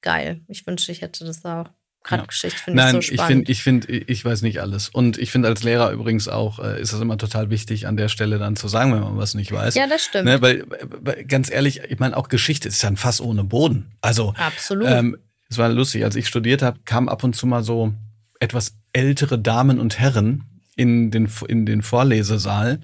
[0.00, 0.40] Geil.
[0.48, 1.68] Ich wünschte, ich hätte das auch.
[2.02, 2.26] Gerade ja.
[2.26, 3.48] Geschichte finde ich so spannend.
[3.48, 4.88] ich finde, ich, find, ich weiß nicht alles.
[4.88, 8.08] Und ich finde als Lehrer übrigens auch, äh, ist es immer total wichtig, an der
[8.08, 9.74] Stelle dann zu sagen, wenn man was nicht weiß.
[9.74, 10.24] Ja, das stimmt.
[10.24, 13.92] Ne, weil, weil, ganz ehrlich, ich meine, auch Geschichte ist ja ein Fass ohne Boden.
[14.00, 14.88] Also, absolut.
[14.88, 15.18] Ähm,
[15.50, 17.92] es war lustig, als ich studiert habe, kamen ab und zu mal so
[18.38, 20.44] etwas ältere Damen und Herren
[20.76, 22.80] in den, in den Vorlesesaal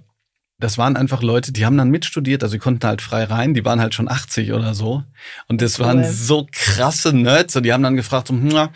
[0.59, 3.65] das waren einfach Leute, die haben dann mitstudiert, also die konnten halt frei rein, die
[3.67, 5.03] waren halt schon 80 oder so.
[5.49, 5.85] Und das cool.
[5.85, 8.71] waren so krasse Nerds, und die haben dann gefragt, so, na,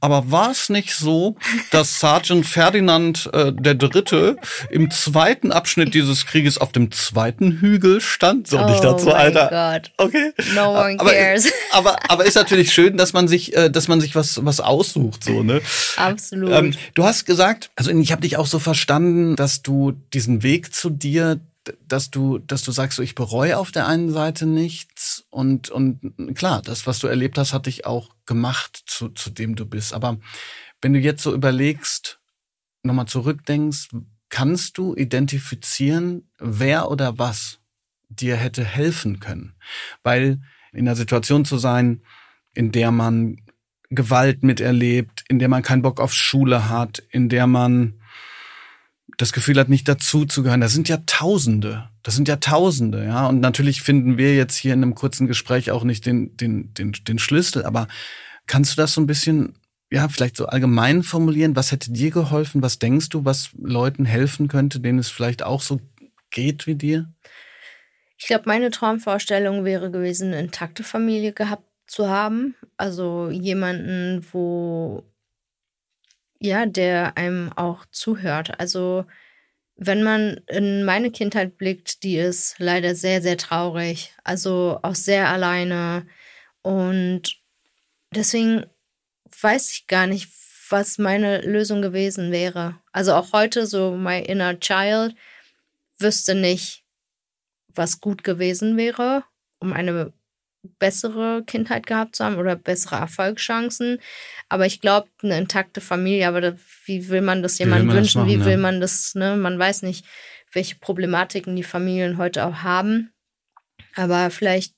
[0.00, 1.36] aber war es nicht so,
[1.70, 4.38] dass Sergeant Ferdinand äh, der Dritte
[4.70, 8.48] im zweiten Abschnitt dieses Krieges auf dem zweiten Hügel stand?
[8.48, 9.80] So, oh nicht dazu, Alter.
[9.82, 9.92] God.
[9.98, 10.32] Okay.
[10.54, 11.52] No one aber, cares.
[11.72, 15.24] Aber, aber ist natürlich schön, dass man sich, äh, dass man sich was, was aussucht,
[15.24, 15.60] so, ne?
[15.96, 16.52] Absolut.
[16.52, 20.72] Ähm, du hast gesagt, also ich habe dich auch so verstanden, dass du diesen Weg
[20.72, 21.26] zu dir
[21.86, 26.34] dass du, dass du sagst, so, ich bereue auf der einen Seite nichts und, und
[26.34, 29.92] klar, das, was du erlebt hast, hat dich auch gemacht zu, zu dem du bist.
[29.92, 30.18] Aber
[30.80, 32.20] wenn du jetzt so überlegst,
[32.82, 33.88] nochmal zurückdenkst,
[34.28, 37.60] kannst du identifizieren, wer oder was
[38.08, 39.54] dir hätte helfen können?
[40.02, 40.40] Weil
[40.72, 42.02] in einer Situation zu sein,
[42.54, 43.40] in der man
[43.90, 48.00] Gewalt miterlebt, in der man keinen Bock auf Schule hat, in der man
[49.16, 50.60] das Gefühl hat, nicht dazu zu gehören.
[50.60, 51.88] Das sind ja Tausende.
[52.02, 53.26] Das sind ja Tausende, ja.
[53.26, 56.92] Und natürlich finden wir jetzt hier in einem kurzen Gespräch auch nicht den, den, den,
[56.92, 57.64] den Schlüssel.
[57.64, 57.88] Aber
[58.46, 59.54] kannst du das so ein bisschen,
[59.90, 61.56] ja, vielleicht so allgemein formulieren?
[61.56, 62.60] Was hätte dir geholfen?
[62.62, 65.80] Was denkst du, was Leuten helfen könnte, denen es vielleicht auch so
[66.30, 67.10] geht wie dir?
[68.18, 72.54] Ich glaube, meine Traumvorstellung wäre gewesen, eine intakte Familie gehabt zu haben.
[72.76, 75.04] Also jemanden, wo
[76.40, 78.58] ja, der einem auch zuhört.
[78.60, 79.04] Also
[79.76, 84.14] wenn man in meine Kindheit blickt, die ist leider sehr, sehr traurig.
[84.24, 86.06] Also auch sehr alleine.
[86.62, 87.36] Und
[88.14, 88.66] deswegen
[89.40, 90.28] weiß ich gar nicht,
[90.70, 92.80] was meine Lösung gewesen wäre.
[92.92, 95.14] Also auch heute, so my inner child,
[95.98, 96.84] wüsste nicht,
[97.68, 99.24] was gut gewesen wäre,
[99.58, 100.12] um eine
[100.66, 103.98] bessere Kindheit gehabt zu haben oder bessere Erfolgschancen.
[104.48, 106.54] Aber ich glaube, eine intakte Familie, aber da,
[106.84, 108.22] wie will man das jemandem wünschen?
[108.22, 108.58] Machen, wie will ja.
[108.58, 109.36] man das, ne?
[109.36, 110.04] Man weiß nicht,
[110.52, 113.12] welche Problematiken die Familien heute auch haben.
[113.94, 114.74] Aber vielleicht,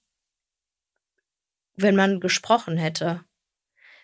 [1.76, 3.24] wenn man gesprochen hätte,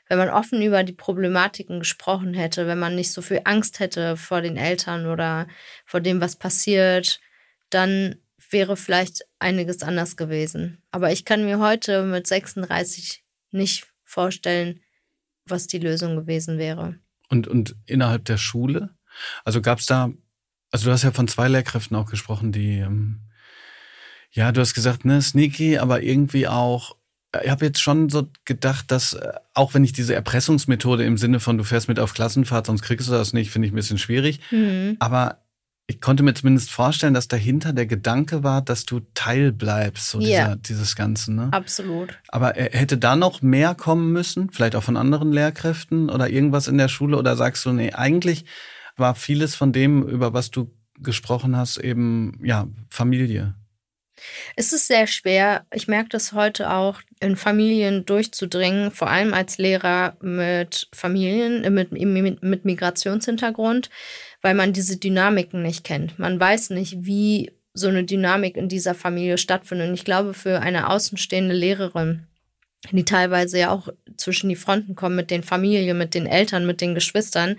[0.08, 4.16] wenn man offen über die Problematiken gesprochen hätte, wenn man nicht so viel Angst hätte
[4.16, 5.48] vor den Eltern oder
[5.86, 7.20] vor dem, was passiert,
[7.70, 8.16] dann
[8.54, 10.82] wäre vielleicht einiges anders gewesen.
[10.90, 14.80] Aber ich kann mir heute mit 36 nicht vorstellen,
[15.44, 16.94] was die Lösung gewesen wäre.
[17.28, 18.90] Und, und innerhalb der Schule?
[19.44, 20.10] Also gab es da,
[20.70, 23.20] also du hast ja von zwei Lehrkräften auch gesprochen, die, ähm,
[24.30, 26.96] ja, du hast gesagt, ne, sneaky, aber irgendwie auch,
[27.42, 31.40] ich habe jetzt schon so gedacht, dass äh, auch wenn ich diese Erpressungsmethode im Sinne
[31.40, 33.98] von du fährst mit auf Klassenfahrt, sonst kriegst du das nicht, finde ich ein bisschen
[33.98, 34.40] schwierig.
[34.50, 34.96] Mhm.
[35.00, 35.43] Aber
[35.86, 40.18] ich konnte mir zumindest vorstellen, dass dahinter der Gedanke war, dass du Teil bleibst, so
[40.18, 41.32] dieser, dieses Ganze.
[41.32, 41.48] Ne?
[41.52, 42.18] Absolut.
[42.28, 44.50] Aber hätte da noch mehr kommen müssen?
[44.50, 47.18] Vielleicht auch von anderen Lehrkräften oder irgendwas in der Schule?
[47.18, 48.46] Oder sagst du, nee, eigentlich
[48.96, 53.54] war vieles von dem, über was du gesprochen hast, eben, ja, Familie.
[54.56, 55.66] Es ist sehr schwer.
[55.72, 61.70] Ich merke das heute auch, in Familien durchzudringen, vor allem als Lehrer mit Familien, äh,
[61.70, 63.90] mit, mit, mit Migrationshintergrund,
[64.44, 66.18] weil man diese Dynamiken nicht kennt.
[66.18, 69.88] Man weiß nicht, wie so eine Dynamik in dieser Familie stattfindet.
[69.88, 72.26] Und ich glaube, für eine außenstehende Lehrerin,
[72.92, 73.88] die teilweise ja auch
[74.18, 77.56] zwischen die Fronten kommen mit den Familien, mit den Eltern, mit den Geschwistern,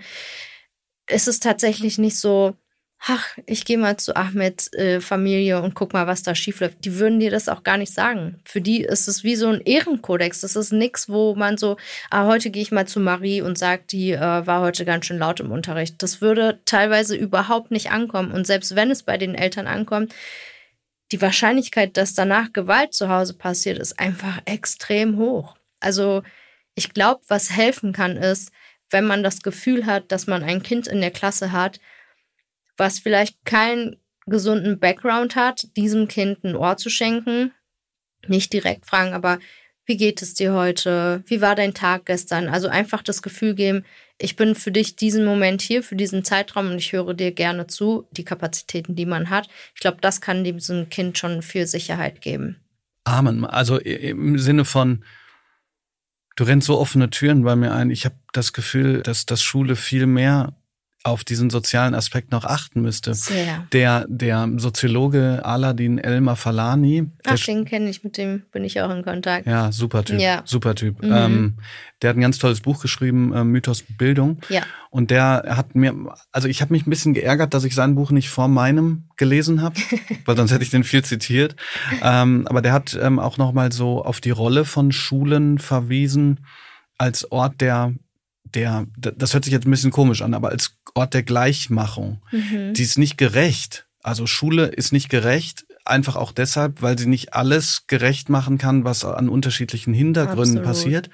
[1.10, 2.54] ist es tatsächlich nicht so,
[2.98, 6.84] ach, ich gehe mal zu Ahmeds äh, Familie und guck mal, was da schief läuft.
[6.84, 8.40] Die würden dir das auch gar nicht sagen.
[8.44, 10.40] Für die ist es wie so ein Ehrenkodex.
[10.40, 11.76] Das ist nichts, wo man so,
[12.10, 15.18] ah, heute gehe ich mal zu Marie und sage, die äh, war heute ganz schön
[15.18, 16.02] laut im Unterricht.
[16.02, 18.32] Das würde teilweise überhaupt nicht ankommen.
[18.32, 20.14] Und selbst wenn es bei den Eltern ankommt,
[21.12, 25.56] die Wahrscheinlichkeit, dass danach Gewalt zu Hause passiert, ist einfach extrem hoch.
[25.78, 26.22] Also
[26.74, 28.50] ich glaube, was helfen kann, ist,
[28.90, 31.80] wenn man das Gefühl hat, dass man ein Kind in der Klasse hat,
[32.76, 33.96] was vielleicht keinen
[34.26, 37.52] gesunden Background hat, diesem Kind ein Ohr zu schenken.
[38.26, 39.38] Nicht direkt fragen, aber
[39.84, 41.22] wie geht es dir heute?
[41.26, 42.48] Wie war dein Tag gestern?
[42.48, 43.84] Also einfach das Gefühl geben,
[44.18, 47.66] ich bin für dich diesen Moment hier, für diesen Zeitraum und ich höre dir gerne
[47.66, 49.48] zu, die Kapazitäten, die man hat.
[49.74, 52.56] Ich glaube, das kann diesem Kind schon viel Sicherheit geben.
[53.04, 53.44] Amen.
[53.44, 55.04] Also im Sinne von,
[56.34, 57.90] du rennst so offene Türen bei mir ein.
[57.90, 60.56] Ich habe das Gefühl, dass das Schule viel mehr
[61.06, 63.14] auf diesen sozialen Aspekt noch achten müsste.
[63.14, 63.66] Sehr.
[63.72, 68.90] Der, der Soziologe Aladin Elmar Falani, Ach, den kenne ich, mit dem bin ich auch
[68.90, 69.46] in Kontakt.
[69.46, 70.20] Ja, super Typ.
[70.20, 70.42] Ja.
[70.44, 71.02] Super Typ.
[71.02, 71.12] Mhm.
[71.12, 71.56] Ähm,
[72.02, 74.40] der hat ein ganz tolles Buch geschrieben, äh, Mythos Bildung.
[74.48, 74.62] Ja.
[74.90, 75.94] Und der hat mir,
[76.32, 79.62] also ich habe mich ein bisschen geärgert, dass ich sein Buch nicht vor meinem gelesen
[79.62, 79.76] habe,
[80.24, 81.54] weil sonst hätte ich den viel zitiert.
[82.02, 86.44] Ähm, aber der hat ähm, auch noch mal so auf die Rolle von Schulen verwiesen
[86.98, 87.94] als Ort der
[88.54, 92.22] der, das hört sich jetzt ein bisschen komisch an, aber als Ort der Gleichmachung.
[92.32, 92.74] Mhm.
[92.74, 93.86] Die ist nicht gerecht.
[94.02, 98.84] Also Schule ist nicht gerecht, einfach auch deshalb, weil sie nicht alles gerecht machen kann,
[98.84, 100.64] was an unterschiedlichen Hintergründen Absolut.
[100.64, 101.10] passiert.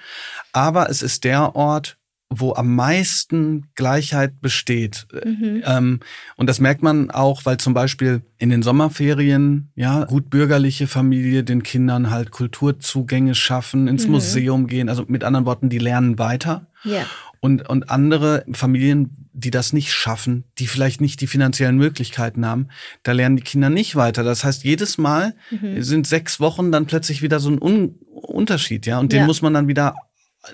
[0.52, 1.96] Aber es ist der Ort,
[2.34, 5.06] wo am meisten Gleichheit besteht.
[5.22, 5.62] Mhm.
[5.66, 6.00] Ähm,
[6.36, 11.44] und das merkt man auch, weil zum Beispiel in den Sommerferien, ja, gut bürgerliche Familie
[11.44, 14.12] den Kindern halt Kulturzugänge schaffen, ins Mhm.
[14.12, 14.88] Museum gehen.
[14.88, 16.66] Also mit anderen Worten, die lernen weiter.
[16.84, 17.04] Ja.
[17.44, 22.68] Und, und andere Familien, die das nicht schaffen, die vielleicht nicht die finanziellen Möglichkeiten haben,
[23.02, 24.22] da lernen die Kinder nicht weiter.
[24.22, 25.82] Das heißt, jedes Mal Mhm.
[25.82, 29.00] sind sechs Wochen dann plötzlich wieder so ein Un Unterschied, ja.
[29.00, 29.26] Und den Ja.
[29.26, 29.96] muss man dann wieder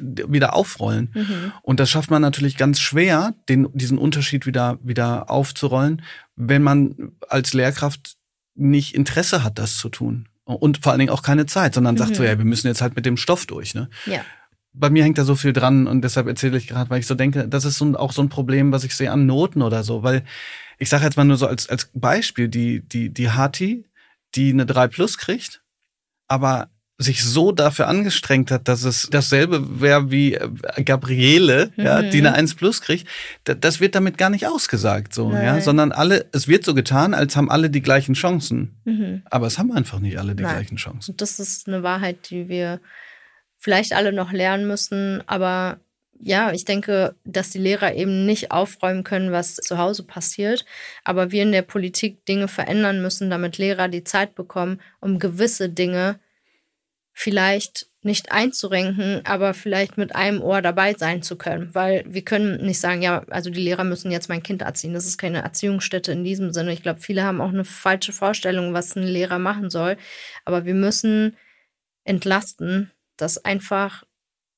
[0.00, 1.10] wieder aufrollen.
[1.14, 1.52] Mhm.
[1.62, 6.02] Und das schafft man natürlich ganz schwer, den, diesen Unterschied wieder, wieder aufzurollen,
[6.36, 8.16] wenn man als Lehrkraft
[8.54, 10.28] nicht Interesse hat, das zu tun.
[10.44, 12.28] Und vor allen Dingen auch keine Zeit, sondern sagt so, Mhm.
[12.28, 13.74] ja, wir müssen jetzt halt mit dem Stoff durch.
[13.74, 13.88] Ne?
[14.06, 14.20] Ja.
[14.78, 17.14] Bei mir hängt da so viel dran und deshalb erzähle ich gerade, weil ich so
[17.14, 19.82] denke, das ist so, ein- auch so ein Problem, was ich sehe an Noten oder
[19.82, 20.02] so.
[20.02, 20.22] Weil
[20.78, 23.84] ich sage jetzt mal nur so als, als Beispiel, die, die, die Hati,
[24.34, 25.62] die eine 3 plus kriegt,
[26.28, 26.68] aber
[27.00, 30.48] sich so dafür angestrengt hat, dass es dasselbe wäre wie äh,
[30.84, 32.10] Gabriele, ja, Mhm.
[32.10, 33.06] die eine 1 plus kriegt,
[33.44, 35.62] da- das wird damit gar nicht ausgesagt, so, ja, Nein.
[35.62, 38.80] sondern alle, es wird so getan, als haben alle die gleichen Chancen.
[38.84, 39.22] Mhm.
[39.30, 40.56] Aber es haben einfach nicht alle die Nein.
[40.56, 41.12] gleichen Chancen.
[41.12, 42.80] Und das ist eine Wahrheit, die wir
[43.58, 45.22] vielleicht alle noch lernen müssen.
[45.26, 45.80] Aber
[46.20, 50.64] ja, ich denke, dass die Lehrer eben nicht aufräumen können, was zu Hause passiert.
[51.04, 55.68] Aber wir in der Politik Dinge verändern müssen, damit Lehrer die Zeit bekommen, um gewisse
[55.68, 56.18] Dinge
[57.12, 61.74] vielleicht nicht einzurenken, aber vielleicht mit einem Ohr dabei sein zu können.
[61.74, 64.94] Weil wir können nicht sagen, ja, also die Lehrer müssen jetzt mein Kind erziehen.
[64.94, 66.72] Das ist keine Erziehungsstätte in diesem Sinne.
[66.72, 69.96] Ich glaube, viele haben auch eine falsche Vorstellung, was ein Lehrer machen soll.
[70.44, 71.36] Aber wir müssen
[72.04, 74.04] entlasten, dass einfach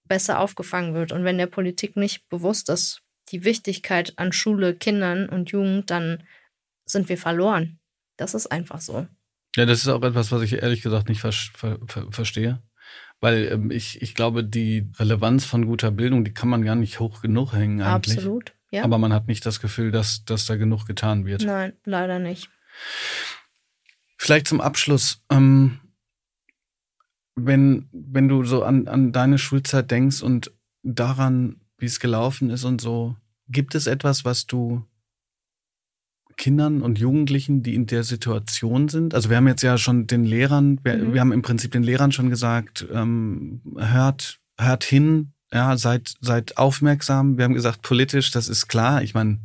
[0.05, 1.13] besser aufgefangen wird.
[1.13, 6.25] Und wenn der Politik nicht bewusst ist, die Wichtigkeit an Schule, Kindern und Jugend, dann
[6.85, 7.79] sind wir verloren.
[8.17, 9.07] Das ist einfach so.
[9.57, 12.63] Ja, das ist auch etwas, was ich ehrlich gesagt nicht ver ver ver verstehe.
[13.21, 17.01] Weil ähm, ich, ich glaube, die Relevanz von guter Bildung, die kann man gar nicht
[17.01, 18.19] hoch genug hängen eigentlich.
[18.19, 18.53] Absolut.
[18.71, 18.85] Ja.
[18.85, 21.43] Aber man hat nicht das Gefühl, dass, dass da genug getan wird.
[21.43, 22.49] Nein, leider nicht.
[24.17, 25.80] Vielleicht zum Abschluss, ähm,
[27.47, 32.65] wenn, wenn du so an, an deine Schulzeit denkst und daran, wie es gelaufen ist
[32.65, 33.17] und so,
[33.49, 34.85] gibt es etwas, was du
[36.37, 39.15] Kindern und Jugendlichen, die in der Situation sind?
[39.15, 41.13] Also wir haben jetzt ja schon den Lehrern, wir, mhm.
[41.13, 46.57] wir haben im Prinzip den Lehrern schon gesagt, ähm, hört, hört hin, ja, seid, seid
[46.57, 47.37] aufmerksam.
[47.37, 49.03] Wir haben gesagt, politisch, das ist klar.
[49.03, 49.39] Ich meine,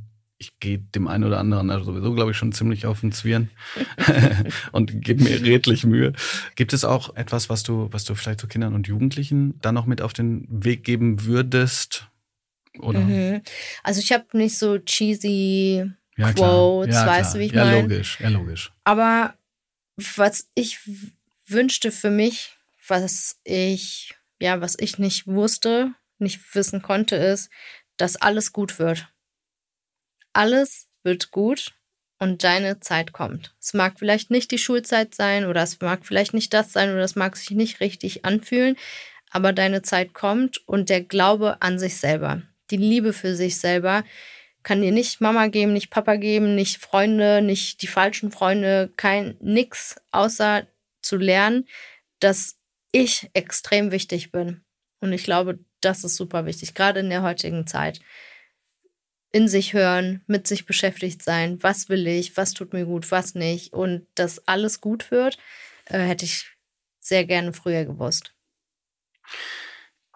[0.46, 3.50] ich gehe dem einen oder anderen also sowieso, glaube ich, schon ziemlich auf den Zwirn
[4.72, 6.14] und gebe mir redlich Mühe.
[6.56, 9.86] Gibt es auch etwas, was du, was du vielleicht zu Kindern und Jugendlichen dann noch
[9.86, 12.08] mit auf den Weg geben würdest?
[12.80, 13.00] Oder?
[13.00, 13.41] Mhm.
[13.84, 17.76] Also ich habe nicht so cheesy ja, Quotes, ja, weißt du, wie ich meine?
[17.76, 18.72] Ja, logisch, ja, logisch.
[18.84, 19.36] Aber
[19.98, 20.80] was ich
[21.48, 27.50] wünschte für mich, was ich, ja, was ich nicht wusste, nicht wissen konnte, ist,
[27.98, 29.08] dass alles gut wird
[30.36, 31.74] alles wird gut
[32.20, 33.54] und deine Zeit kommt.
[33.60, 37.04] Es mag vielleicht nicht die Schulzeit sein oder es mag vielleicht nicht das sein oder
[37.04, 38.76] es mag sich nicht richtig anfühlen,
[39.32, 44.04] aber deine Zeit kommt und der Glaube an sich selber, die Liebe für sich selber
[44.64, 49.38] kann dir nicht Mama geben, nicht Papa geben, nicht Freunde, nicht die falschen Freunde, kein
[49.40, 50.66] nix, außer
[51.02, 51.68] zu lernen,
[52.20, 52.58] dass
[52.92, 54.64] ich extrem wichtig bin.
[55.02, 58.00] Und ich glaube, das ist super wichtig, gerade in der heutigen Zeit
[59.36, 63.36] in sich hören, mit sich beschäftigt sein, was will ich, was tut mir gut, was
[63.36, 65.38] nicht und dass alles gut wird,
[65.88, 66.56] äh, hätte ich
[67.02, 68.34] sehr gerne früher gewusst.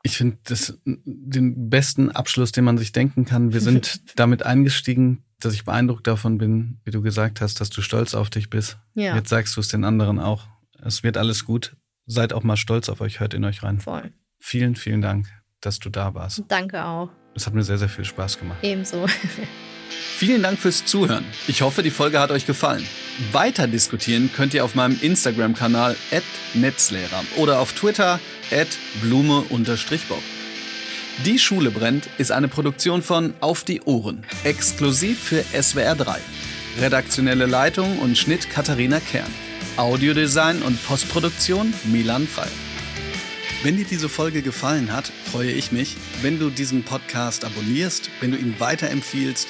[0.03, 3.51] Ich finde das den besten Abschluss, den man sich denken kann.
[3.51, 7.81] Wir sind damit eingestiegen, dass ich beeindruckt davon bin, wie du gesagt hast, dass du
[7.81, 8.77] stolz auf dich bist.
[8.93, 9.17] Ja.
[9.17, 10.47] Jetzt sagst du es den anderen auch.
[10.81, 11.75] Es wird alles gut.
[12.05, 13.81] Seid auch mal stolz auf euch, hört in euch rein.
[13.81, 14.13] Voll.
[14.39, 15.27] Vielen, vielen Dank,
[15.59, 16.45] dass du da warst.
[16.47, 17.09] Danke auch.
[17.39, 18.57] Es hat mir sehr, sehr viel Spaß gemacht.
[18.63, 19.05] Ebenso.
[20.17, 21.23] Vielen Dank fürs Zuhören.
[21.47, 22.85] Ich hoffe, die Folge hat euch gefallen.
[23.31, 25.95] Weiter diskutieren könnt ihr auf meinem Instagram-Kanal
[26.53, 28.19] @netzlehrer oder auf Twitter
[29.01, 30.21] @blume_bob.
[31.23, 36.19] Die Schule brennt ist eine Produktion von Auf die Ohren, exklusiv für SWR 3.
[36.81, 39.31] Redaktionelle Leitung und Schnitt Katharina Kern.
[39.77, 42.51] Audiodesign und Postproduktion Milan Fall.
[43.61, 48.31] Wenn dir diese Folge gefallen hat, freue ich mich, wenn du diesen Podcast abonnierst, wenn
[48.31, 49.49] du ihn weiterempfiehlst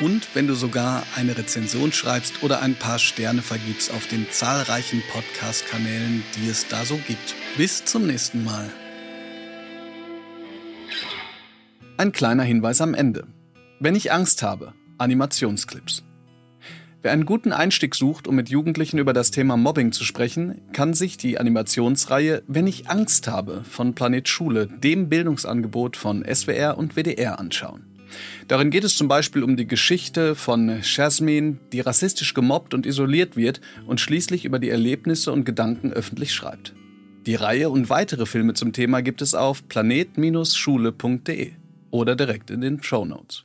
[0.00, 5.04] und wenn du sogar eine Rezension schreibst oder ein paar Sterne vergibst auf den zahlreichen
[5.12, 7.36] Podcast-Kanälen, die es da so gibt.
[7.56, 8.68] Bis zum nächsten Mal.
[11.96, 13.28] Ein kleiner Hinweis am Ende.
[13.78, 16.02] Wenn ich Angst habe, Animationsclips.
[17.04, 20.94] Wer einen guten Einstieg sucht, um mit Jugendlichen über das Thema Mobbing zu sprechen, kann
[20.94, 26.96] sich die Animationsreihe Wenn ich Angst habe von Planet Schule, dem Bildungsangebot von SWR und
[26.96, 27.84] WDR anschauen.
[28.48, 33.36] Darin geht es zum Beispiel um die Geschichte von Jasmine, die rassistisch gemobbt und isoliert
[33.36, 36.72] wird und schließlich über die Erlebnisse und Gedanken öffentlich schreibt.
[37.26, 41.52] Die Reihe und weitere Filme zum Thema gibt es auf planet-schule.de
[41.90, 43.44] oder direkt in den Show Notes.